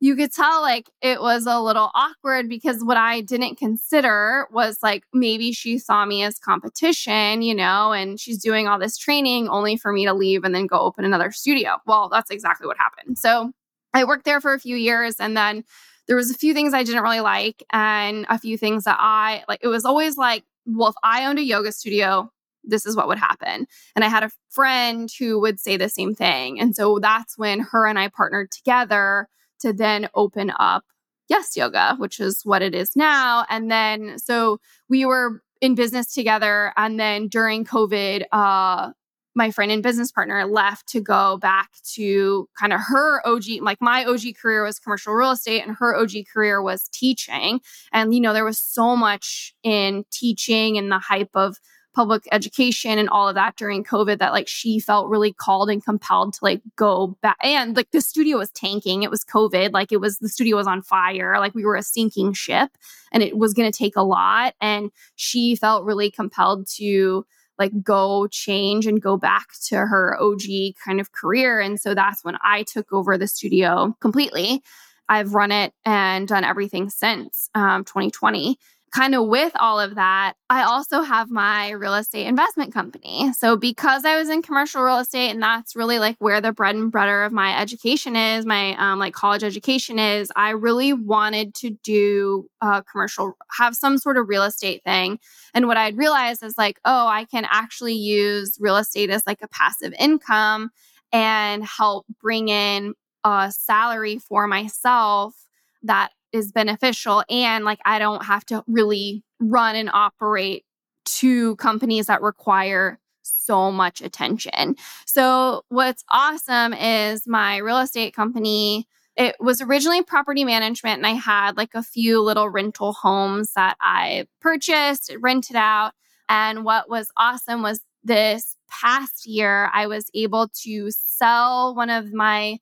you 0.00 0.14
could 0.14 0.32
tell 0.32 0.62
like 0.62 0.90
it 1.02 1.20
was 1.20 1.46
a 1.46 1.60
little 1.60 1.90
awkward 1.94 2.48
because 2.48 2.84
what 2.84 2.96
I 2.96 3.20
didn't 3.20 3.56
consider 3.56 4.46
was 4.52 4.78
like 4.82 5.04
maybe 5.12 5.52
she 5.52 5.78
saw 5.78 6.04
me 6.04 6.22
as 6.22 6.38
competition, 6.38 7.42
you 7.42 7.54
know, 7.54 7.92
and 7.92 8.20
she's 8.20 8.38
doing 8.38 8.68
all 8.68 8.78
this 8.78 8.96
training 8.96 9.48
only 9.48 9.76
for 9.76 9.92
me 9.92 10.06
to 10.06 10.14
leave 10.14 10.44
and 10.44 10.54
then 10.54 10.66
go 10.66 10.78
open 10.78 11.04
another 11.04 11.32
studio. 11.32 11.76
Well, 11.86 12.08
that's 12.08 12.30
exactly 12.30 12.66
what 12.66 12.76
happened. 12.78 13.18
So 13.18 13.52
I 13.92 14.04
worked 14.04 14.24
there 14.24 14.40
for 14.40 14.54
a 14.54 14.60
few 14.60 14.76
years 14.76 15.16
and 15.18 15.36
then 15.36 15.64
there 16.06 16.16
was 16.16 16.30
a 16.30 16.34
few 16.34 16.54
things 16.54 16.74
I 16.74 16.84
didn't 16.84 17.02
really 17.02 17.20
like 17.20 17.62
and 17.72 18.24
a 18.28 18.38
few 18.38 18.56
things 18.56 18.84
that 18.84 18.96
I 18.98 19.44
like 19.48 19.60
it 19.62 19.68
was 19.68 19.84
always 19.84 20.16
like 20.16 20.44
well, 20.70 20.90
if 20.90 20.96
I 21.02 21.24
owned 21.24 21.38
a 21.38 21.42
yoga 21.42 21.72
studio, 21.72 22.30
this 22.62 22.84
is 22.84 22.94
what 22.94 23.08
would 23.08 23.18
happen. 23.18 23.66
And 23.96 24.04
I 24.04 24.08
had 24.08 24.22
a 24.22 24.30
friend 24.50 25.08
who 25.18 25.40
would 25.40 25.58
say 25.58 25.78
the 25.78 25.88
same 25.88 26.14
thing. 26.14 26.60
And 26.60 26.76
so 26.76 26.98
that's 26.98 27.38
when 27.38 27.60
her 27.60 27.86
and 27.86 27.98
I 27.98 28.08
partnered 28.08 28.50
together 28.50 29.28
to 29.60 29.72
then 29.72 30.08
open 30.14 30.52
up 30.58 30.84
Yes 31.28 31.56
Yoga, 31.56 31.96
which 31.98 32.20
is 32.20 32.40
what 32.44 32.62
it 32.62 32.74
is 32.74 32.96
now. 32.96 33.44
And 33.50 33.70
then 33.70 34.18
so 34.18 34.60
we 34.88 35.04
were 35.04 35.42
in 35.60 35.74
business 35.74 36.12
together. 36.12 36.72
And 36.76 36.98
then 36.98 37.28
during 37.28 37.64
COVID, 37.64 38.24
uh, 38.32 38.92
my 39.34 39.50
friend 39.52 39.70
and 39.70 39.82
business 39.82 40.10
partner 40.10 40.44
left 40.46 40.88
to 40.88 41.00
go 41.00 41.38
back 41.38 41.70
to 41.94 42.48
kind 42.58 42.72
of 42.72 42.80
her 42.88 43.24
OG, 43.26 43.44
like 43.60 43.78
my 43.80 44.04
OG 44.04 44.34
career 44.40 44.64
was 44.64 44.80
commercial 44.80 45.14
real 45.14 45.30
estate 45.30 45.62
and 45.64 45.76
her 45.76 45.94
OG 45.94 46.12
career 46.32 46.60
was 46.60 46.88
teaching. 46.92 47.60
And, 47.92 48.12
you 48.12 48.20
know, 48.20 48.32
there 48.32 48.44
was 48.44 48.58
so 48.58 48.96
much 48.96 49.54
in 49.62 50.04
teaching 50.10 50.76
and 50.76 50.90
the 50.90 50.98
hype 50.98 51.30
of 51.34 51.58
public 51.98 52.28
education 52.30 52.96
and 52.96 53.08
all 53.08 53.28
of 53.28 53.34
that 53.34 53.56
during 53.56 53.82
COVID 53.82 54.20
that 54.20 54.30
like 54.30 54.46
she 54.46 54.78
felt 54.78 55.08
really 55.08 55.32
called 55.32 55.68
and 55.68 55.84
compelled 55.84 56.32
to 56.34 56.38
like 56.42 56.62
go 56.76 57.18
back. 57.22 57.36
And 57.42 57.74
like 57.74 57.90
the 57.90 58.00
studio 58.00 58.38
was 58.38 58.52
tanking. 58.52 59.02
It 59.02 59.10
was 59.10 59.24
COVID. 59.24 59.72
Like 59.72 59.90
it 59.90 60.00
was 60.00 60.18
the 60.18 60.28
studio 60.28 60.58
was 60.58 60.68
on 60.68 60.80
fire. 60.80 61.40
Like 61.40 61.56
we 61.56 61.64
were 61.64 61.74
a 61.74 61.82
sinking 61.82 62.34
ship 62.34 62.70
and 63.10 63.20
it 63.20 63.36
was 63.36 63.52
going 63.52 63.68
to 63.68 63.76
take 63.76 63.96
a 63.96 64.04
lot. 64.04 64.54
And 64.60 64.92
she 65.16 65.56
felt 65.56 65.86
really 65.86 66.08
compelled 66.08 66.68
to 66.76 67.26
like 67.58 67.72
go 67.82 68.28
change 68.28 68.86
and 68.86 69.02
go 69.02 69.16
back 69.16 69.48
to 69.64 69.78
her 69.78 70.16
OG 70.22 70.76
kind 70.84 71.00
of 71.00 71.10
career. 71.10 71.58
And 71.58 71.80
so 71.80 71.96
that's 71.96 72.22
when 72.22 72.38
I 72.44 72.62
took 72.62 72.92
over 72.92 73.18
the 73.18 73.26
studio 73.26 73.96
completely. 74.00 74.62
I've 75.08 75.34
run 75.34 75.50
it 75.50 75.72
and 75.84 76.28
done 76.28 76.44
everything 76.44 76.90
since 76.90 77.50
um, 77.56 77.84
2020 77.84 78.56
kind 78.90 79.14
of 79.14 79.26
with 79.26 79.52
all 79.58 79.78
of 79.80 79.94
that, 79.96 80.34
I 80.50 80.62
also 80.62 81.02
have 81.02 81.30
my 81.30 81.70
real 81.70 81.94
estate 81.94 82.26
investment 82.26 82.72
company. 82.72 83.32
So 83.32 83.56
because 83.56 84.04
I 84.04 84.18
was 84.18 84.28
in 84.28 84.42
commercial 84.42 84.82
real 84.82 84.98
estate 84.98 85.30
and 85.30 85.42
that's 85.42 85.76
really 85.76 85.98
like 85.98 86.16
where 86.18 86.40
the 86.40 86.52
bread 86.52 86.74
and 86.74 86.90
butter 86.90 87.22
of 87.24 87.32
my 87.32 87.58
education 87.60 88.16
is, 88.16 88.46
my 88.46 88.74
um, 88.76 88.98
like 88.98 89.14
college 89.14 89.44
education 89.44 89.98
is, 89.98 90.32
I 90.36 90.50
really 90.50 90.92
wanted 90.92 91.54
to 91.56 91.70
do 91.82 92.48
uh, 92.60 92.82
commercial, 92.82 93.36
have 93.58 93.74
some 93.74 93.98
sort 93.98 94.16
of 94.16 94.28
real 94.28 94.44
estate 94.44 94.82
thing. 94.84 95.18
And 95.54 95.66
what 95.66 95.76
I'd 95.76 95.96
realized 95.96 96.42
is 96.42 96.56
like, 96.56 96.80
oh, 96.84 97.06
I 97.06 97.24
can 97.24 97.46
actually 97.50 97.94
use 97.94 98.56
real 98.60 98.76
estate 98.76 99.10
as 99.10 99.22
like 99.26 99.42
a 99.42 99.48
passive 99.48 99.92
income 99.98 100.70
and 101.12 101.64
help 101.64 102.06
bring 102.20 102.48
in 102.48 102.94
a 103.24 103.52
salary 103.54 104.18
for 104.18 104.46
myself 104.46 105.34
that 105.82 106.10
is 106.32 106.52
beneficial 106.52 107.24
and 107.28 107.64
like 107.64 107.80
I 107.84 107.98
don't 107.98 108.24
have 108.24 108.44
to 108.46 108.64
really 108.66 109.22
run 109.40 109.76
and 109.76 109.90
operate 109.92 110.64
two 111.04 111.56
companies 111.56 112.06
that 112.06 112.22
require 112.22 112.98
so 113.22 113.70
much 113.70 114.00
attention. 114.00 114.76
So 115.06 115.62
what's 115.68 116.04
awesome 116.10 116.74
is 116.74 117.26
my 117.26 117.58
real 117.58 117.78
estate 117.78 118.14
company 118.14 118.86
it 119.18 119.34
was 119.40 119.60
originally 119.60 120.02
property 120.02 120.44
management 120.44 120.98
and 120.98 121.06
I 121.06 121.14
had 121.14 121.56
like 121.56 121.74
a 121.74 121.82
few 121.82 122.22
little 122.22 122.48
rental 122.48 122.92
homes 122.92 123.52
that 123.54 123.76
I 123.80 124.26
purchased, 124.40 125.12
rented 125.20 125.56
out. 125.56 125.92
And 126.28 126.64
what 126.64 126.88
was 126.88 127.10
awesome 127.16 127.60
was 127.60 127.80
this 128.04 128.54
past 128.70 129.26
year 129.26 129.70
I 129.74 129.88
was 129.88 130.08
able 130.14 130.48
to 130.62 130.90
sell 130.92 131.74
one 131.74 131.90
of 131.90 132.12
my 132.12 132.58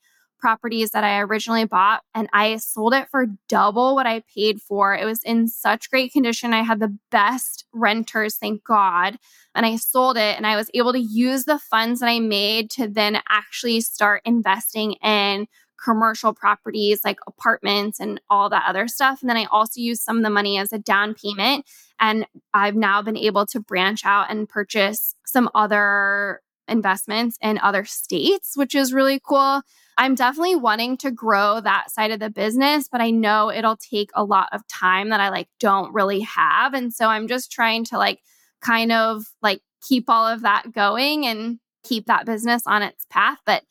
properties 0.46 0.90
that 0.92 1.02
I 1.02 1.18
originally 1.18 1.64
bought 1.64 2.02
and 2.14 2.28
I 2.32 2.58
sold 2.58 2.94
it 2.94 3.08
for 3.08 3.26
double 3.48 3.96
what 3.96 4.06
I 4.06 4.22
paid 4.32 4.62
for. 4.62 4.94
It 4.94 5.04
was 5.04 5.20
in 5.24 5.48
such 5.48 5.90
great 5.90 6.12
condition. 6.12 6.54
I 6.54 6.62
had 6.62 6.78
the 6.78 6.96
best 7.10 7.64
renters, 7.72 8.36
thank 8.36 8.62
God. 8.62 9.18
And 9.56 9.66
I 9.66 9.74
sold 9.74 10.16
it 10.16 10.36
and 10.36 10.46
I 10.46 10.54
was 10.54 10.70
able 10.72 10.92
to 10.92 11.00
use 11.00 11.46
the 11.46 11.58
funds 11.58 11.98
that 11.98 12.08
I 12.08 12.20
made 12.20 12.70
to 12.70 12.86
then 12.86 13.20
actually 13.28 13.80
start 13.80 14.22
investing 14.24 14.92
in 15.02 15.48
commercial 15.82 16.32
properties 16.32 17.00
like 17.04 17.18
apartments 17.26 17.98
and 17.98 18.20
all 18.30 18.48
that 18.50 18.66
other 18.68 18.86
stuff. 18.86 19.22
And 19.22 19.28
then 19.28 19.36
I 19.36 19.46
also 19.50 19.80
used 19.80 20.02
some 20.02 20.18
of 20.18 20.22
the 20.22 20.30
money 20.30 20.58
as 20.58 20.72
a 20.72 20.78
down 20.78 21.14
payment. 21.14 21.66
And 21.98 22.24
I've 22.54 22.76
now 22.76 23.02
been 23.02 23.16
able 23.16 23.46
to 23.46 23.58
branch 23.58 24.04
out 24.04 24.30
and 24.30 24.48
purchase 24.48 25.16
some 25.26 25.50
other 25.56 26.40
investments 26.68 27.38
in 27.42 27.58
other 27.58 27.84
states, 27.84 28.52
which 28.54 28.74
is 28.74 28.92
really 28.92 29.20
cool. 29.22 29.62
I'm 29.98 30.14
definitely 30.14 30.56
wanting 30.56 30.98
to 30.98 31.10
grow 31.10 31.60
that 31.60 31.90
side 31.90 32.10
of 32.10 32.20
the 32.20 32.30
business, 32.30 32.88
but 32.90 33.00
I 33.00 33.10
know 33.10 33.50
it'll 33.50 33.78
take 33.78 34.10
a 34.14 34.24
lot 34.24 34.48
of 34.52 34.66
time 34.68 35.08
that 35.08 35.20
I 35.20 35.30
like 35.30 35.48
don't 35.58 35.92
really 35.94 36.20
have. 36.20 36.74
And 36.74 36.92
so 36.92 37.08
I'm 37.08 37.28
just 37.28 37.50
trying 37.50 37.84
to 37.86 37.98
like 37.98 38.20
kind 38.60 38.92
of 38.92 39.24
like 39.42 39.60
keep 39.82 40.10
all 40.10 40.26
of 40.26 40.42
that 40.42 40.72
going 40.72 41.26
and 41.26 41.58
keep 41.82 42.06
that 42.06 42.26
business 42.26 42.62
on 42.66 42.82
its 42.82 43.06
path. 43.08 43.38
But 43.46 43.62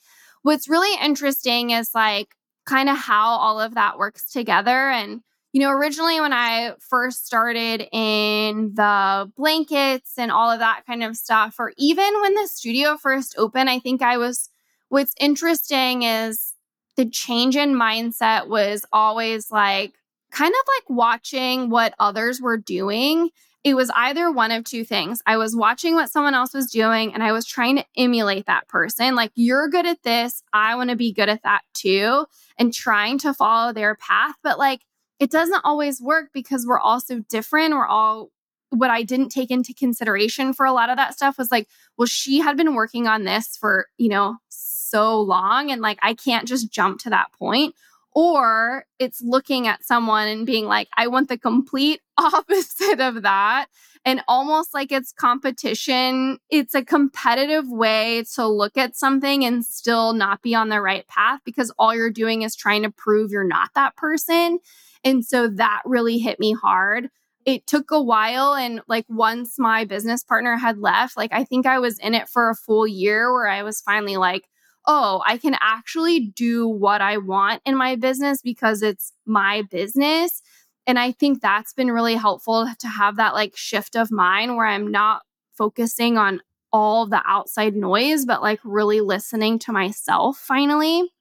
what's 0.41 0.69
really 0.69 0.97
interesting 1.03 1.71
is 1.71 1.91
like 1.93 2.29
kind 2.65 2.89
of 2.89 2.97
how 2.97 3.29
all 3.29 3.59
of 3.59 3.75
that 3.75 3.99
works 3.99 4.31
together. 4.31 4.89
And, 4.89 5.21
you 5.55 5.61
know, 5.61 5.71
originally 5.71 6.19
when 6.19 6.33
I 6.33 6.73
first 6.81 7.25
started 7.25 7.87
in 7.93 8.73
the 8.73 9.31
blankets 9.37 10.15
and 10.17 10.29
all 10.29 10.51
of 10.51 10.59
that 10.59 10.81
kind 10.85 11.01
of 11.01 11.15
stuff, 11.15 11.55
or 11.59 11.71
even 11.77 12.13
when 12.21 12.33
the 12.33 12.45
studio 12.45 12.97
first 12.97 13.35
opened, 13.37 13.69
I 13.69 13.79
think 13.79 14.01
I 14.01 14.17
was, 14.17 14.49
what's 14.89 15.15
interesting 15.17 16.03
is 16.03 16.55
the 16.97 17.09
change 17.09 17.55
in 17.55 17.73
mindset 17.73 18.49
was 18.49 18.83
always 18.91 19.49
like 19.49 19.93
kind 20.29 20.53
of 20.53 20.67
like 20.75 20.89
watching 20.89 21.69
what 21.69 21.95
others 21.99 22.41
were 22.41 22.57
doing 22.57 23.29
it 23.63 23.75
was 23.75 23.89
either 23.95 24.31
one 24.31 24.51
of 24.51 24.63
two 24.63 24.85
things. 24.85 25.23
I 25.25 25.37
was 25.37 25.55
watching 25.55 25.95
what 25.95 26.11
someone 26.11 26.35
else 26.35 26.53
was 26.53 26.69
doing 26.69 27.15
and 27.15 27.23
I 27.23 27.31
was 27.31 27.47
trying 27.47 27.77
to 27.77 27.85
emulate 27.97 28.45
that 28.45 28.67
person. 28.67 29.15
Like, 29.15 29.31
you're 29.33 29.69
good 29.69 29.87
at 29.87 30.03
this. 30.03 30.43
I 30.53 30.75
want 30.75 30.91
to 30.91 30.95
be 30.95 31.11
good 31.11 31.29
at 31.29 31.41
that 31.41 31.61
too. 31.73 32.27
And 32.59 32.71
trying 32.71 33.17
to 33.19 33.33
follow 33.33 33.73
their 33.73 33.95
path. 33.95 34.35
But 34.43 34.59
like, 34.59 34.81
it 35.19 35.31
doesn't 35.31 35.61
always 35.63 36.01
work 36.01 36.29
because 36.33 36.65
we're 36.65 36.79
all 36.79 36.99
so 36.99 37.19
different. 37.29 37.73
We're 37.73 37.87
all, 37.87 38.31
what 38.69 38.89
I 38.89 39.03
didn't 39.03 39.29
take 39.29 39.51
into 39.51 39.73
consideration 39.73 40.53
for 40.53 40.65
a 40.65 40.73
lot 40.73 40.89
of 40.89 40.97
that 40.97 41.13
stuff 41.13 41.37
was 41.37 41.51
like, 41.51 41.67
well, 41.97 42.05
she 42.05 42.39
had 42.39 42.57
been 42.57 42.75
working 42.75 43.07
on 43.07 43.23
this 43.23 43.55
for, 43.55 43.87
you 43.97 44.09
know, 44.09 44.37
so 44.49 45.21
long. 45.21 45.71
And 45.71 45.81
like, 45.81 45.99
I 46.01 46.13
can't 46.13 46.47
just 46.47 46.71
jump 46.71 46.99
to 47.01 47.09
that 47.11 47.31
point 47.33 47.75
or 48.15 48.85
it's 48.97 49.21
looking 49.21 49.67
at 49.67 49.83
someone 49.83 50.29
and 50.29 50.45
being 50.45 50.65
like, 50.65 50.87
I 50.95 51.07
want 51.07 51.27
the 51.27 51.37
complete 51.37 52.01
opposite 52.17 53.01
of 53.01 53.23
that. 53.23 53.67
And 54.05 54.21
almost 54.27 54.73
like 54.73 54.91
it's 54.91 55.11
competition. 55.11 56.37
It's 56.49 56.75
a 56.75 56.85
competitive 56.85 57.67
way 57.67 58.23
to 58.35 58.47
look 58.47 58.77
at 58.77 58.95
something 58.95 59.43
and 59.43 59.65
still 59.65 60.13
not 60.13 60.41
be 60.41 60.55
on 60.55 60.69
the 60.69 60.79
right 60.79 61.07
path 61.07 61.41
because 61.43 61.73
all 61.77 61.93
you're 61.93 62.11
doing 62.11 62.43
is 62.43 62.55
trying 62.55 62.83
to 62.83 62.91
prove 62.91 63.31
you're 63.31 63.43
not 63.43 63.71
that 63.75 63.95
person. 63.97 64.59
And 65.05 65.23
so 65.23 65.47
that 65.47 65.83
really 65.85 66.17
hit 66.17 66.39
me 66.39 66.53
hard. 66.53 67.09
It 67.45 67.67
took 67.67 67.91
a 67.91 68.01
while. 68.01 68.55
And 68.55 68.81
like 68.87 69.05
once 69.07 69.59
my 69.59 69.85
business 69.85 70.23
partner 70.23 70.57
had 70.57 70.79
left, 70.79 71.15
like 71.15 71.31
I 71.31 71.43
think 71.43 71.67
I 71.67 71.77
was 71.77 71.99
in 71.99 72.15
it 72.15 72.27
for 72.27 72.49
a 72.49 72.55
full 72.55 72.87
year 72.87 73.31
where 73.31 73.47
I 73.47 73.61
was 73.61 73.79
finally 73.81 74.17
like, 74.17 74.49
oh, 74.87 75.21
I 75.25 75.37
can 75.37 75.55
actually 75.61 76.19
do 76.19 76.67
what 76.67 77.01
I 77.01 77.17
want 77.17 77.61
in 77.65 77.77
my 77.77 77.95
business 77.95 78.41
because 78.41 78.81
it's 78.81 79.13
my 79.25 79.63
business. 79.69 80.41
And 80.87 80.99
I 80.99 81.11
think 81.11 81.41
that's 81.41 81.73
been 81.73 81.91
really 81.91 82.15
helpful 82.15 82.67
to 82.79 82.87
have 82.87 83.15
that 83.17 83.33
like 83.33 83.55
shift 83.55 83.95
of 83.95 84.11
mind 84.11 84.55
where 84.55 84.67
I'm 84.67 84.91
not 84.91 85.21
focusing 85.55 86.17
on 86.17 86.41
all 86.71 87.07
the 87.07 87.21
outside 87.25 87.75
noise, 87.75 88.25
but 88.25 88.41
like 88.41 88.59
really 88.63 89.01
listening 89.01 89.59
to 89.59 89.71
myself 89.71 90.37
finally, 90.37 91.11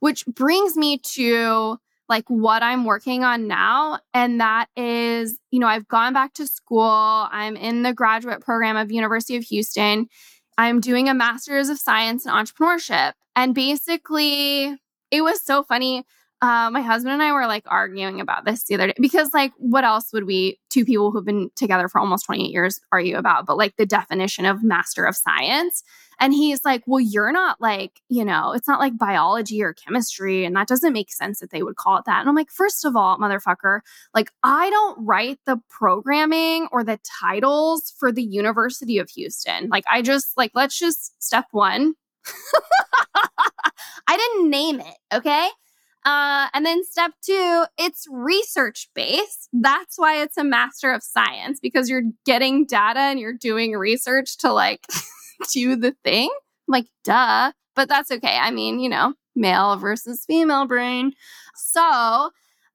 which 0.00 0.24
brings 0.26 0.76
me 0.76 0.98
to 0.98 1.78
like 2.08 2.24
what 2.28 2.62
I'm 2.62 2.84
working 2.84 3.24
on 3.24 3.46
now. 3.46 3.98
And 4.12 4.40
that 4.40 4.66
is, 4.76 5.38
you 5.50 5.60
know, 5.60 5.66
I've 5.66 5.88
gone 5.88 6.12
back 6.12 6.34
to 6.34 6.46
school. 6.46 6.82
I'm 7.30 7.56
in 7.56 7.82
the 7.82 7.92
graduate 7.92 8.40
program 8.40 8.76
of 8.76 8.92
University 8.92 9.36
of 9.36 9.44
Houston. 9.44 10.08
I'm 10.58 10.80
doing 10.80 11.08
a 11.08 11.14
master's 11.14 11.68
of 11.68 11.78
science 11.78 12.26
in 12.26 12.32
entrepreneurship. 12.32 13.12
And 13.34 13.54
basically, 13.54 14.76
it 15.10 15.22
was 15.22 15.42
so 15.42 15.62
funny. 15.62 16.04
Uh, 16.42 16.70
my 16.70 16.80
husband 16.80 17.12
and 17.12 17.22
I 17.22 17.32
were 17.32 17.46
like 17.46 17.64
arguing 17.66 18.20
about 18.20 18.44
this 18.44 18.64
the 18.64 18.74
other 18.74 18.88
day 18.88 18.94
because, 19.00 19.32
like, 19.32 19.52
what 19.58 19.84
else 19.84 20.12
would 20.12 20.26
we, 20.26 20.58
two 20.70 20.84
people 20.84 21.12
who've 21.12 21.24
been 21.24 21.50
together 21.54 21.88
for 21.88 22.00
almost 22.00 22.26
28 22.26 22.50
years, 22.50 22.80
argue 22.90 23.16
about? 23.16 23.46
But 23.46 23.56
like 23.56 23.76
the 23.76 23.86
definition 23.86 24.44
of 24.44 24.62
master 24.62 25.04
of 25.04 25.16
science. 25.16 25.84
And 26.20 26.32
he's 26.32 26.64
like, 26.64 26.82
well, 26.86 27.00
you're 27.00 27.32
not 27.32 27.60
like, 27.60 28.00
you 28.08 28.24
know, 28.24 28.52
it's 28.52 28.68
not 28.68 28.80
like 28.80 28.96
biology 28.96 29.62
or 29.62 29.72
chemistry. 29.72 30.44
And 30.44 30.54
that 30.56 30.68
doesn't 30.68 30.92
make 30.92 31.12
sense 31.12 31.40
that 31.40 31.50
they 31.50 31.62
would 31.62 31.76
call 31.76 31.98
it 31.98 32.04
that. 32.06 32.20
And 32.20 32.28
I'm 32.28 32.34
like, 32.34 32.50
first 32.50 32.84
of 32.84 32.96
all, 32.96 33.18
motherfucker, 33.18 33.80
like, 34.14 34.30
I 34.42 34.70
don't 34.70 35.04
write 35.04 35.40
the 35.46 35.60
programming 35.68 36.68
or 36.72 36.84
the 36.84 37.00
titles 37.20 37.92
for 37.98 38.12
the 38.12 38.22
University 38.22 38.98
of 38.98 39.10
Houston. 39.10 39.68
Like, 39.68 39.84
I 39.90 40.02
just, 40.02 40.36
like, 40.36 40.52
let's 40.54 40.78
just 40.78 41.20
step 41.22 41.46
one. 41.50 41.94
I 44.06 44.16
didn't 44.16 44.50
name 44.50 44.80
it. 44.80 44.96
Okay. 45.12 45.48
Uh, 46.04 46.48
and 46.52 46.66
then 46.66 46.84
step 46.84 47.12
two, 47.24 47.64
it's 47.78 48.06
research 48.10 48.88
based. 48.94 49.48
That's 49.52 49.96
why 49.96 50.20
it's 50.20 50.36
a 50.36 50.42
master 50.42 50.90
of 50.90 51.02
science 51.02 51.60
because 51.60 51.88
you're 51.88 52.02
getting 52.26 52.66
data 52.66 52.98
and 52.98 53.20
you're 53.20 53.32
doing 53.32 53.72
research 53.72 54.36
to 54.38 54.52
like 54.52 54.84
do 55.50 55.76
the 55.76 55.94
thing. 56.04 56.30
I'm 56.68 56.72
like, 56.72 56.86
duh. 57.04 57.52
But 57.74 57.88
that's 57.88 58.10
okay. 58.10 58.36
I 58.36 58.50
mean, 58.50 58.80
you 58.80 58.88
know, 58.88 59.14
male 59.34 59.76
versus 59.76 60.24
female 60.26 60.66
brain. 60.66 61.12
So 61.54 62.30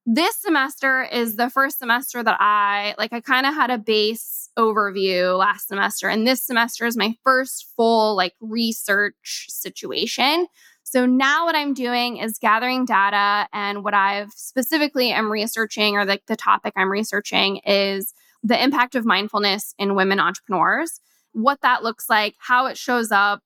this 0.06 0.38
semester 0.38 1.04
is 1.04 1.36
the 1.36 1.50
first 1.50 1.80
semester 1.80 2.24
that 2.24 2.38
I 2.40 2.96
like, 2.98 3.14
I 3.14 3.20
kind 3.20 3.46
of 3.46 3.54
had 3.54 3.70
a 3.70 3.78
base 3.78 4.50
overview 4.58 5.38
last 5.38 5.68
semester. 5.68 6.08
And 6.08 6.26
this 6.26 6.42
semester 6.44 6.86
is 6.86 6.98
my 6.98 7.16
first 7.24 7.68
full 7.76 8.16
like 8.16 8.34
research 8.40 9.48
situation. 9.50 10.48
So 10.84 11.06
now 11.06 11.46
what 11.46 11.56
I'm 11.56 11.74
doing 11.74 12.18
is 12.18 12.38
gathering 12.40 12.86
data 12.86 13.50
and 13.52 13.84
what 13.84 13.94
I've 13.94 14.32
specifically 14.32 15.12
am 15.12 15.30
researching 15.30 15.98
or 15.98 16.06
like 16.06 16.26
the 16.28 16.38
topic 16.38 16.74
I'm 16.78 16.90
researching 16.90 17.58
is 17.66 18.14
the 18.42 18.62
impact 18.64 18.96
of 18.96 19.06
mindfulness 19.06 19.76
in 19.78 19.96
women 19.96 20.22
entrepreneurs 20.22 21.02
what 21.38 21.62
that 21.62 21.84
looks 21.84 22.10
like, 22.10 22.36
how 22.40 22.66
it 22.66 22.78
shows 22.78 23.12
up, 23.12 23.42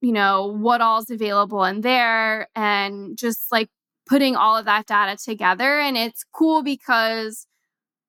you 0.00 0.12
know, 0.12 0.46
what 0.46 0.80
all's 0.80 1.10
available 1.10 1.64
in 1.64 1.80
there, 1.80 2.48
and 2.54 3.18
just 3.18 3.50
like 3.50 3.68
putting 4.06 4.36
all 4.36 4.56
of 4.56 4.64
that 4.66 4.86
data 4.86 5.16
together. 5.22 5.80
And 5.80 5.96
it's 5.96 6.24
cool 6.32 6.62
because, 6.62 7.46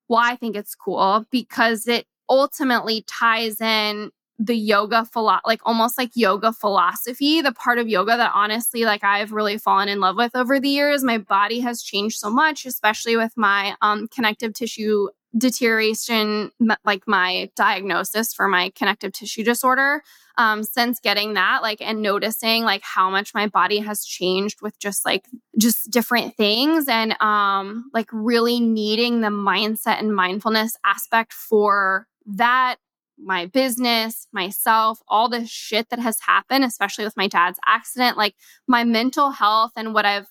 well, 0.08 0.22
I 0.24 0.36
think 0.36 0.56
it's 0.56 0.76
cool 0.76 1.26
because 1.32 1.88
it 1.88 2.06
ultimately 2.30 3.04
ties 3.08 3.60
in 3.60 4.12
the 4.38 4.56
yoga 4.56 5.06
philo- 5.06 5.40
like 5.46 5.62
almost 5.64 5.98
like 5.98 6.10
yoga 6.16 6.52
philosophy 6.52 7.40
the 7.40 7.52
part 7.52 7.78
of 7.78 7.88
yoga 7.88 8.18
that 8.18 8.32
honestly 8.34 8.84
like 8.84 9.04
i've 9.04 9.32
really 9.32 9.60
fallen 9.60 9.88
in 9.88 10.00
love 10.00 10.16
with 10.18 10.36
over 10.36 10.60
the 10.60 10.70
years 10.70 11.04
my 11.04 11.20
body 11.20 11.60
has 11.60 11.84
changed 11.84 12.18
so 12.18 12.32
much 12.32 12.66
especially 12.66 13.16
with 13.16 13.32
my 13.38 13.76
um 13.84 14.08
connective 14.08 14.52
tissue 14.52 15.08
deterioration, 15.38 16.52
like 16.86 17.04
my 17.08 17.50
diagnosis 17.56 18.34
for 18.34 18.48
my 18.48 18.72
connective 18.76 19.14
tissue 19.14 19.44
disorder. 19.44 20.04
Um, 20.36 20.64
since 20.64 21.00
getting 21.00 21.36
that, 21.36 21.62
like, 21.62 21.80
and 21.80 22.02
noticing 22.02 22.64
like 22.64 22.82
how 22.82 23.12
much 23.12 23.36
my 23.36 23.46
body 23.46 23.78
has 23.80 24.04
changed 24.04 24.64
with 24.64 24.80
just 24.80 25.06
like 25.06 25.26
just 25.60 25.92
different 25.92 26.36
things, 26.36 26.88
and 26.88 27.16
um, 27.22 27.92
like 27.94 28.10
really 28.12 28.60
needing 28.60 29.22
the 29.22 29.28
mindset 29.28 30.00
and 30.00 30.16
mindfulness 30.16 30.76
aspect 30.84 31.34
for 31.34 32.08
that 32.26 32.78
my 33.18 33.46
business, 33.46 34.28
myself, 34.32 35.00
all 35.08 35.30
the 35.30 35.46
shit 35.46 35.90
that 35.90 36.00
has 36.00 36.20
happened, 36.22 36.64
especially 36.64 37.06
with 37.06 37.18
my 37.18 37.28
dad's 37.28 37.60
accident, 37.66 38.18
like 38.18 38.36
my 38.68 38.84
mental 38.84 39.32
health 39.32 39.72
and 39.76 39.94
what 39.94 40.06
I've 40.06 40.28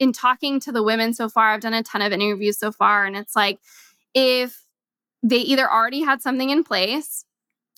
in 0.00 0.12
talking 0.12 0.58
to 0.60 0.72
the 0.72 0.82
women 0.82 1.14
so 1.14 1.28
far, 1.28 1.52
I've 1.52 1.60
done 1.60 1.74
a 1.74 1.82
ton 1.82 2.02
of 2.02 2.12
interviews 2.12 2.58
so 2.58 2.72
far, 2.72 3.04
and 3.04 3.16
it's 3.16 3.36
like 3.36 3.60
if 4.14 4.64
they 5.22 5.38
either 5.38 5.70
already 5.70 6.02
had 6.02 6.22
something 6.22 6.50
in 6.50 6.64
place 6.64 7.24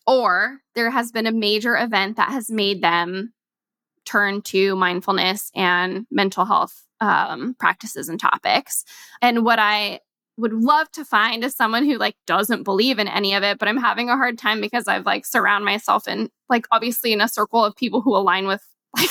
or 0.07 0.59
there 0.75 0.90
has 0.90 1.11
been 1.11 1.27
a 1.27 1.33
major 1.33 1.77
event 1.77 2.16
that 2.16 2.31
has 2.31 2.51
made 2.51 2.83
them 2.83 3.33
turn 4.05 4.40
to 4.40 4.77
mindfulness 4.77 5.51
and 5.55 6.07
mental 6.11 6.44
health 6.44 6.85
um, 7.01 7.55
practices 7.59 8.09
and 8.09 8.18
topics. 8.18 8.85
And 9.20 9.44
what 9.44 9.59
I 9.59 10.01
would 10.38 10.53
love 10.53 10.90
to 10.92 11.05
find 11.05 11.42
is 11.44 11.55
someone 11.55 11.85
who 11.85 11.96
like 11.96 12.16
doesn't 12.27 12.62
believe 12.62 12.99
in 12.99 13.09
any 13.09 13.35
of 13.35 13.42
it, 13.42 13.59
but 13.59 13.68
I'm 13.68 13.79
having 13.79 14.11
a 14.11 14.16
hard 14.16 14.38
time 14.38 14.61
because 14.61 14.87
I've 14.87 15.07
like 15.07 15.25
surround 15.27 15.64
myself 15.64 16.07
in 16.07 16.31
like 16.49 16.66
obviously 16.70 17.12
in 17.12 17.20
a 17.20 17.29
circle 17.29 17.64
of 17.64 17.77
people 17.77 18.01
who 18.01 18.14
align 18.14 18.46
with 18.46 18.62
like 18.96 19.11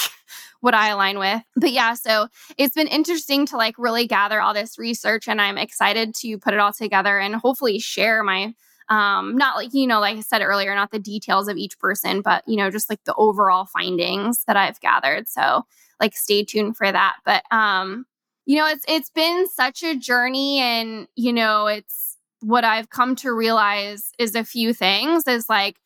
what 0.66 0.74
I 0.74 0.90
align 0.90 1.20
with. 1.20 1.44
But 1.56 1.72
yeah, 1.72 1.94
so 1.94 2.28
it's 2.58 2.76
been 2.76 2.88
interesting 2.88 3.46
to 3.48 3.58
like 3.58 3.76
really 3.78 4.08
gather 4.08 4.42
all 4.42 4.54
this 4.54 4.78
research 4.78 5.28
and 5.28 5.40
I'm 5.40 5.58
excited 5.58 6.14
to 6.16 6.38
put 6.40 6.54
it 6.54 6.60
all 6.60 6.74
together 6.74 7.20
and 7.20 7.36
hopefully 7.36 7.80
share 7.80 8.24
my 8.24 8.54
um 8.88 9.36
not 9.36 9.56
like 9.56 9.74
you 9.74 9.88
know 9.88 10.00
like 10.00 10.18
I 10.18 10.22
said 10.22 10.44
earlier 10.44 10.76
not 10.76 10.92
the 10.92 11.00
details 11.00 11.48
of 11.48 11.58
each 11.58 11.80
person 11.80 12.22
but 12.22 12.44
you 12.46 12.56
know 12.56 12.70
just 12.70 12.88
like 12.88 13.04
the 13.06 13.16
overall 13.16 13.66
findings 13.66 14.44
that 14.46 14.58
I've 14.58 14.80
gathered. 14.80 15.28
So 15.28 15.66
like 16.00 16.16
stay 16.16 16.44
tuned 16.44 16.78
for 16.78 16.92
that. 16.92 17.16
But 17.26 17.44
um 17.52 18.06
you 18.46 18.58
know 18.58 18.68
it's 18.68 18.86
it's 18.88 19.10
been 19.10 19.48
such 19.48 19.82
a 19.84 19.96
journey 19.96 20.60
and 20.60 21.08
you 21.16 21.34
know 21.34 21.68
it's 21.68 22.18
what 22.42 22.64
I've 22.64 22.90
come 22.90 23.16
to 23.18 23.32
realize 23.34 24.12
is 24.20 24.36
a 24.36 24.44
few 24.44 24.74
things 24.74 25.28
is 25.28 25.50
like 25.50 25.78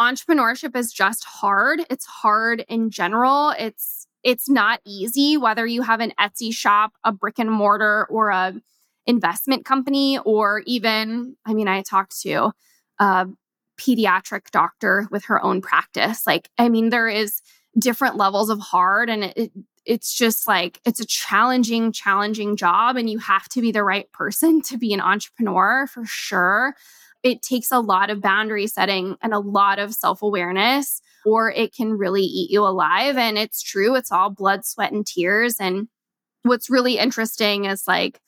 entrepreneurship 0.00 0.76
is 0.76 0.92
just 0.92 1.24
hard. 1.24 1.82
It's 1.90 2.06
hard 2.06 2.64
in 2.68 2.90
general. 2.90 3.50
It's 3.58 4.06
it's 4.22 4.48
not 4.48 4.80
easy 4.86 5.36
whether 5.36 5.66
you 5.66 5.82
have 5.82 6.00
an 6.00 6.12
Etsy 6.18 6.52
shop, 6.52 6.92
a 7.04 7.12
brick 7.12 7.38
and 7.38 7.50
mortar 7.50 8.06
or 8.08 8.30
a 8.30 8.54
investment 9.06 9.64
company 9.64 10.18
or 10.24 10.62
even 10.66 11.36
I 11.44 11.54
mean 11.54 11.68
I 11.68 11.82
talked 11.82 12.20
to 12.22 12.52
a 12.98 13.26
pediatric 13.78 14.50
doctor 14.50 15.06
with 15.10 15.26
her 15.26 15.42
own 15.42 15.60
practice. 15.60 16.26
Like 16.26 16.48
I 16.58 16.68
mean 16.68 16.88
there 16.88 17.08
is 17.08 17.42
different 17.78 18.16
levels 18.16 18.50
of 18.50 18.60
hard 18.60 19.10
and 19.10 19.24
it, 19.24 19.52
it's 19.84 20.14
just 20.14 20.46
like 20.46 20.80
it's 20.84 21.00
a 21.00 21.06
challenging, 21.06 21.92
challenging 21.92 22.56
job, 22.56 22.96
and 22.96 23.08
you 23.08 23.18
have 23.18 23.48
to 23.50 23.60
be 23.60 23.72
the 23.72 23.84
right 23.84 24.10
person 24.12 24.62
to 24.62 24.78
be 24.78 24.92
an 24.94 25.00
entrepreneur 25.00 25.86
for 25.86 26.04
sure. 26.06 26.74
It 27.24 27.42
takes 27.42 27.72
a 27.72 27.80
lot 27.80 28.10
of 28.10 28.20
boundary 28.20 28.68
setting 28.68 29.16
and 29.20 29.34
a 29.34 29.40
lot 29.40 29.80
of 29.80 29.94
self 29.94 30.22
awareness, 30.22 31.00
or 31.24 31.50
it 31.50 31.74
can 31.74 31.98
really 31.98 32.22
eat 32.22 32.50
you 32.50 32.62
alive. 32.62 33.16
And 33.16 33.36
it's 33.36 33.62
true, 33.62 33.96
it's 33.96 34.12
all 34.12 34.30
blood, 34.30 34.64
sweat, 34.64 34.92
and 34.92 35.04
tears. 35.04 35.56
And 35.58 35.88
what's 36.42 36.70
really 36.70 36.98
interesting 36.98 37.64
is 37.64 37.88
like, 37.88 38.20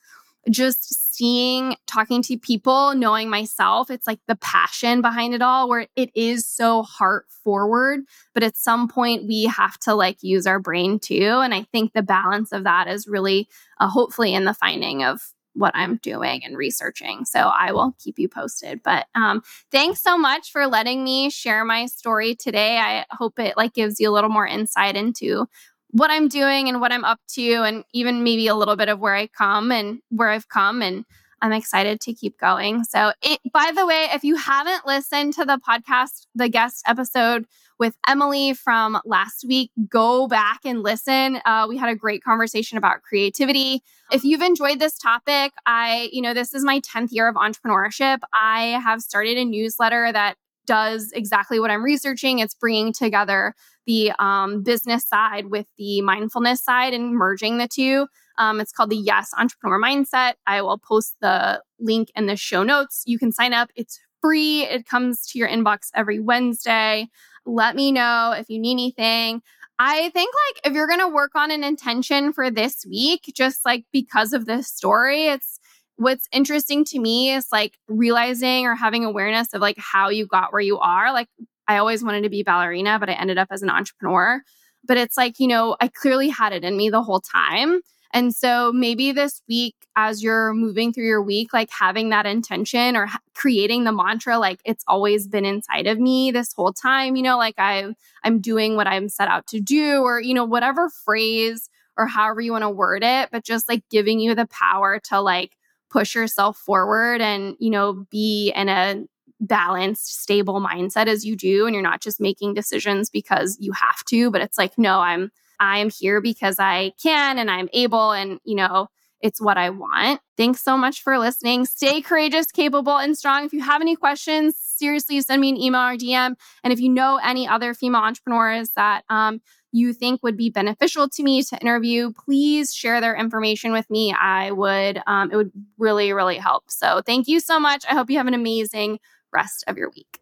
just 0.51 1.15
seeing, 1.15 1.77
talking 1.87 2.23
to 2.23 2.39
people, 2.39 2.95
knowing 2.95 3.29
myself, 3.29 3.91
it's 3.91 4.07
like 4.07 4.21
the 4.29 4.37
passion 4.37 5.01
behind 5.01 5.35
it 5.35 5.43
all, 5.43 5.69
where 5.69 5.87
it 5.97 6.11
is 6.15 6.47
so 6.47 6.83
heart 6.83 7.27
forward. 7.29 8.01
But 8.35 8.43
at 8.43 8.57
some 8.57 8.89
point, 8.89 9.27
we 9.27 9.45
have 9.45 9.79
to 9.81 9.95
like 9.95 10.19
use 10.23 10.47
our 10.47 10.61
brain 10.61 10.99
too. 10.99 11.41
And 11.43 11.55
I 11.55 11.63
think 11.73 11.93
the 11.93 12.03
balance 12.03 12.53
of 12.53 12.65
that 12.65 12.87
is 12.87 13.09
really 13.09 13.49
uh, 13.81 13.89
hopefully 13.89 14.35
in 14.35 14.45
the 14.45 14.55
finding 14.55 15.03
of 15.03 15.21
what 15.57 15.73
I'm 15.75 15.97
doing 15.97 16.45
and 16.45 16.57
researching. 16.57 17.25
So 17.25 17.41
I 17.41 17.73
will 17.73 17.95
keep 17.99 18.19
you 18.19 18.29
posted. 18.29 18.83
But 18.83 19.07
um, 19.15 19.43
thanks 19.71 20.03
so 20.03 20.19
much 20.19 20.51
for 20.51 20.67
letting 20.67 21.03
me 21.03 21.31
share 21.31 21.65
my 21.65 21.87
story 21.87 22.35
today. 22.35 22.79
I 22.79 23.05
hope 23.11 23.39
it 23.39 23.57
like 23.57 23.73
gives 23.73 23.99
you 23.99 24.11
a 24.11 24.13
little 24.13 24.31
more 24.31 24.47
insight 24.47 24.97
into 24.97 25.47
what 25.91 26.11
I'm 26.11 26.29
doing 26.29 26.69
and 26.69 26.81
what 26.81 26.93
I'm 26.93 27.05
up 27.05 27.21
to, 27.35 27.63
and 27.63 27.85
even 27.93 28.23
maybe 28.23 28.49
a 28.49 28.55
little 28.55 28.77
bit 28.77 28.89
of 28.89 28.99
where 28.99 29.15
I 29.15 29.29
come 29.29 29.73
and 29.73 30.01
where 30.11 30.29
I've 30.29 30.49
come. 30.49 30.83
And 30.83 31.05
I'm 31.43 31.53
excited 31.53 32.01
to 32.03 32.15
keep 32.15 32.39
going. 32.39 32.85
So, 32.85 33.13
it, 33.23 33.41
by 33.53 33.73
the 33.75 33.87
way, 33.87 34.09
if 34.13 34.25
you 34.25 34.37
haven't 34.37 34.87
listened 34.87 35.35
to 35.35 35.45
the 35.45 35.59
podcast, 35.59 36.27
the 36.35 36.49
guest 36.49 36.83
episode 36.87 37.47
with 37.79 37.95
Emily 38.09 38.55
from 38.55 38.99
last 39.05 39.45
week, 39.47 39.71
go 39.89 40.27
back 40.27 40.61
and 40.65 40.83
listen. 40.83 41.41
Uh, 41.45 41.67
we 41.69 41.77
had 41.77 41.89
a 41.89 41.95
great 41.95 42.23
conversation 42.23 42.79
about 42.79 43.03
creativity. 43.03 43.83
If 44.11 44.25
you've 44.25 44.41
enjoyed 44.41 44.79
this 44.79 44.97
topic, 44.97 45.53
I, 45.67 46.09
you 46.13 46.23
know, 46.23 46.33
this 46.33 46.55
is 46.55 46.65
my 46.65 46.81
10th 46.81 47.09
year 47.11 47.29
of 47.29 47.35
entrepreneurship. 47.35 48.21
I 48.33 48.81
have 48.83 49.03
started 49.03 49.37
a 49.37 49.45
newsletter 49.45 50.11
that 50.13 50.37
does 50.67 51.13
exactly 51.13 51.61
what 51.61 51.71
I'm 51.71 51.83
researching. 51.83 52.39
It's 52.41 52.55
bringing 52.55 52.93
together 52.93 53.55
the 53.87 54.13
um, 54.19 54.63
business 54.63 55.07
side 55.07 55.47
with 55.47 55.67
the 55.79 56.01
mindfulness 56.03 56.63
side 56.63 56.93
and 56.93 57.15
merging 57.15 57.59
the 57.59 57.69
two. 57.69 58.09
Um, 58.39 58.61
it's 58.61 58.73
called 58.73 58.91
the 58.91 58.97
Yes 58.97 59.31
Entrepreneur 59.37 59.81
Mindset. 59.81 60.35
I 60.47 60.63
will 60.63 60.79
post 60.79 61.17
the 61.21 61.63
link 61.79 62.11
in 62.15 62.27
the 62.27 62.37
show 62.37 62.63
notes. 62.63 63.03
You 63.07 63.19
can 63.19 63.33
sign 63.33 63.53
up. 63.53 63.71
It's 63.75 63.99
free. 64.21 64.65
It 64.65 64.87
comes 64.87 65.27
to 65.29 65.39
your 65.39 65.49
inbox 65.49 65.91
every 65.95 66.21
Wednesday. 66.21 67.09
Let 67.45 67.77
me 67.77 67.93
know 67.93 68.35
if 68.37 68.49
you 68.49 68.59
need 68.59 68.73
anything. 68.73 69.43
I 69.79 70.11
think 70.11 70.35
like 70.49 70.67
if 70.67 70.73
you're 70.73 70.89
going 70.89 71.01
to 71.01 71.09
work 71.09 71.33
on 71.35 71.51
an 71.51 71.63
intention 71.63 72.33
for 72.33 72.51
this 72.51 72.85
week, 72.89 73.31
just 73.35 73.65
like 73.65 73.85
because 73.93 74.33
of 74.33 74.47
this 74.47 74.69
story, 74.69 75.27
it's 75.27 75.61
what's 75.97 76.29
interesting 76.33 76.85
to 76.87 76.99
me 76.99 77.31
is 77.31 77.49
like 77.53 77.79
realizing 77.89 78.67
or 78.67 78.75
having 78.75 79.05
awareness 79.05 79.53
of 79.53 79.61
like 79.61 79.77
how 79.79 80.09
you 80.09 80.27
got 80.27 80.53
where 80.53 80.63
you 80.63 80.79
are. 80.79 81.13
Like 81.13 81.29
I 81.69 81.77
always 81.79 82.03
wanted 82.03 82.23
to 82.23 82.31
be 82.31 82.43
ballerina, 82.43 82.99
but 82.99 83.11
I 83.11 83.15
ended 83.15 83.39
up 83.39 83.49
as 83.51 83.63
an 83.63 83.71
entrepreneur. 83.71 84.43
But 84.85 84.97
it's 84.97 85.17
like, 85.17 85.39
you 85.39 85.49
know, 85.49 85.77
I 85.81 85.89
clearly 85.89 86.29
had 86.29 86.53
it 86.53 86.65
in 86.65 86.77
me 86.77 86.91
the 86.91 87.03
whole 87.03 87.21
time. 87.21 87.81
And 88.13 88.35
so 88.35 88.73
maybe 88.73 89.13
this 89.13 89.43
week, 89.49 89.75
as 89.97 90.23
you're 90.23 90.55
moving 90.55 90.93
through 90.93 91.07
your 91.07 91.23
week, 91.23 91.53
like 91.53 91.71
having 91.71 92.11
that 92.11 92.27
intention 92.27 92.97
or 92.97 93.09
creating 93.35 93.85
the 93.85 93.93
mantra, 93.93 94.39
like 94.39 94.61
it's 94.65 94.85
always 94.87 95.27
been 95.27 95.45
inside 95.45 95.87
of 95.87 95.99
me 95.99 96.31
this 96.31 96.53
whole 96.53 96.73
time, 96.73 97.17
you 97.17 97.23
know, 97.23 97.37
like 97.37 97.57
I, 97.59 97.95
I'm 98.23 98.41
doing 98.41 98.77
what 98.77 98.87
I'm 98.87 99.09
set 99.09 99.29
out 99.29 99.47
to 99.49 99.61
do, 99.61 100.03
or, 100.03 100.21
you 100.21 100.35
know, 100.35 100.45
whatever 100.45 100.89
phrase 100.89 101.69
or 101.99 102.07
however 102.07 102.41
you 102.41 102.53
want 102.53 102.63
to 102.63 102.71
word 102.71 103.03
it, 103.03 103.31
but 103.33 103.45
just 103.45 103.69
like 103.69 103.83
giving 103.91 104.21
you 104.21 104.35
the 104.35 104.47
power 104.47 105.01
to 105.11 105.21
like 105.21 105.57
push 105.91 106.15
yourself 106.15 106.57
forward 106.59 107.21
and, 107.21 107.57
you 107.59 107.71
know, 107.71 108.07
be 108.11 108.53
in 108.55 108.69
a 108.69 109.05
balanced, 109.41 110.23
stable 110.23 110.61
mindset 110.61 111.07
as 111.07 111.25
you 111.25 111.37
do. 111.37 111.67
And 111.67 111.75
you're 111.75 111.83
not 111.83 112.01
just 112.01 112.21
making 112.21 112.55
decisions 112.55 113.11
because 113.11 113.57
you 113.61 113.73
have 113.73 114.05
to, 114.07 114.31
but 114.31 114.41
it's 114.41 114.59
like, 114.59 114.79
no, 114.79 115.01
I'm, 115.01 115.31
I'm 115.61 115.91
here 115.91 116.21
because 116.21 116.57
I 116.59 116.93
can 117.03 117.39
and 117.39 117.51
I'm 117.51 117.69
able 117.73 118.13
and, 118.13 118.41
you 118.45 118.55
know, 118.57 118.89
it's 119.21 119.41
what 119.41 119.57
I 119.57 119.71
want. 119.71 120.21
Thanks 120.37 120.63
so 120.63 120.77
much 120.77 121.03
for 121.03 121.19
listening. 121.19 121.65
Stay 121.65 122.01
courageous, 122.01 122.47
capable, 122.53 122.97
and 122.97 123.17
strong. 123.17 123.45
If 123.45 123.53
you 123.53 123.63
have 123.63 123.81
any 123.81 123.97
questions, 123.97 124.57
seriously 124.57 125.21
send 125.21 125.41
me 125.41 125.49
an 125.49 125.57
email 125.57 125.81
or 125.81 125.97
DM. 125.97 126.35
And 126.63 126.73
if 126.73 126.81
you 126.81 126.89
know 126.89 127.19
any 127.25 127.49
other 127.49 127.75
female 127.75 128.03
entrepreneurs 128.03 128.71
that 128.77 129.05
um, 129.09 129.41
you 129.73 129.93
think 129.93 130.23
would 130.23 130.37
be 130.37 130.51
beneficial 130.51 131.09
to 131.09 131.23
me 131.23 131.43
to 131.45 131.59
interview, 131.59 132.13
please 132.13 132.75
share 132.75 133.01
their 133.01 133.17
information 133.17 133.73
with 133.73 133.89
me. 133.91 134.13
I 134.13 134.51
would, 134.51 135.03
um, 135.07 135.31
it 135.33 135.37
would 135.37 135.53
really, 135.79 136.13
really 136.13 136.37
help. 136.37 136.65
So 136.71 137.01
thank 137.05 137.27
you 137.27 137.41
so 137.41 137.59
much. 137.59 137.85
I 137.89 137.95
hope 137.95 138.11
you 138.11 138.19
have 138.19 138.27
an 138.27 138.35
amazing 138.35 138.99
rest 139.33 139.65
of 139.67 139.77
your 139.77 139.91
week. 139.91 140.21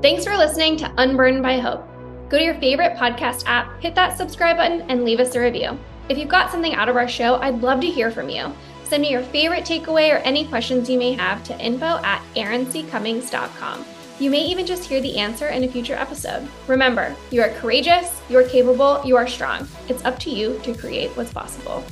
Thanks 0.00 0.24
for 0.24 0.36
listening 0.36 0.76
to 0.78 0.92
Unburdened 0.98 1.42
by 1.42 1.58
Hope. 1.58 1.93
Go 2.34 2.40
to 2.40 2.44
your 2.44 2.54
favorite 2.56 2.96
podcast 2.96 3.44
app, 3.46 3.80
hit 3.80 3.94
that 3.94 4.18
subscribe 4.18 4.56
button, 4.56 4.80
and 4.90 5.04
leave 5.04 5.20
us 5.20 5.36
a 5.36 5.40
review. 5.40 5.78
If 6.08 6.18
you've 6.18 6.26
got 6.26 6.50
something 6.50 6.74
out 6.74 6.88
of 6.88 6.96
our 6.96 7.06
show, 7.06 7.36
I'd 7.36 7.62
love 7.62 7.80
to 7.82 7.86
hear 7.86 8.10
from 8.10 8.28
you. 8.28 8.52
Send 8.82 9.02
me 9.02 9.12
your 9.12 9.22
favorite 9.22 9.62
takeaway 9.62 10.12
or 10.12 10.16
any 10.16 10.44
questions 10.44 10.90
you 10.90 10.98
may 10.98 11.12
have 11.12 11.44
to 11.44 11.56
info 11.60 12.00
at 12.02 12.24
erinccummings.com. 12.34 13.84
You 14.18 14.30
may 14.30 14.44
even 14.46 14.66
just 14.66 14.88
hear 14.88 15.00
the 15.00 15.16
answer 15.16 15.46
in 15.46 15.62
a 15.62 15.68
future 15.68 15.94
episode. 15.94 16.48
Remember, 16.66 17.14
you 17.30 17.40
are 17.40 17.50
courageous, 17.50 18.20
you 18.28 18.36
are 18.36 18.48
capable, 18.48 19.00
you 19.04 19.16
are 19.16 19.28
strong. 19.28 19.68
It's 19.88 20.04
up 20.04 20.18
to 20.18 20.30
you 20.30 20.58
to 20.64 20.74
create 20.74 21.16
what's 21.16 21.32
possible. 21.32 21.84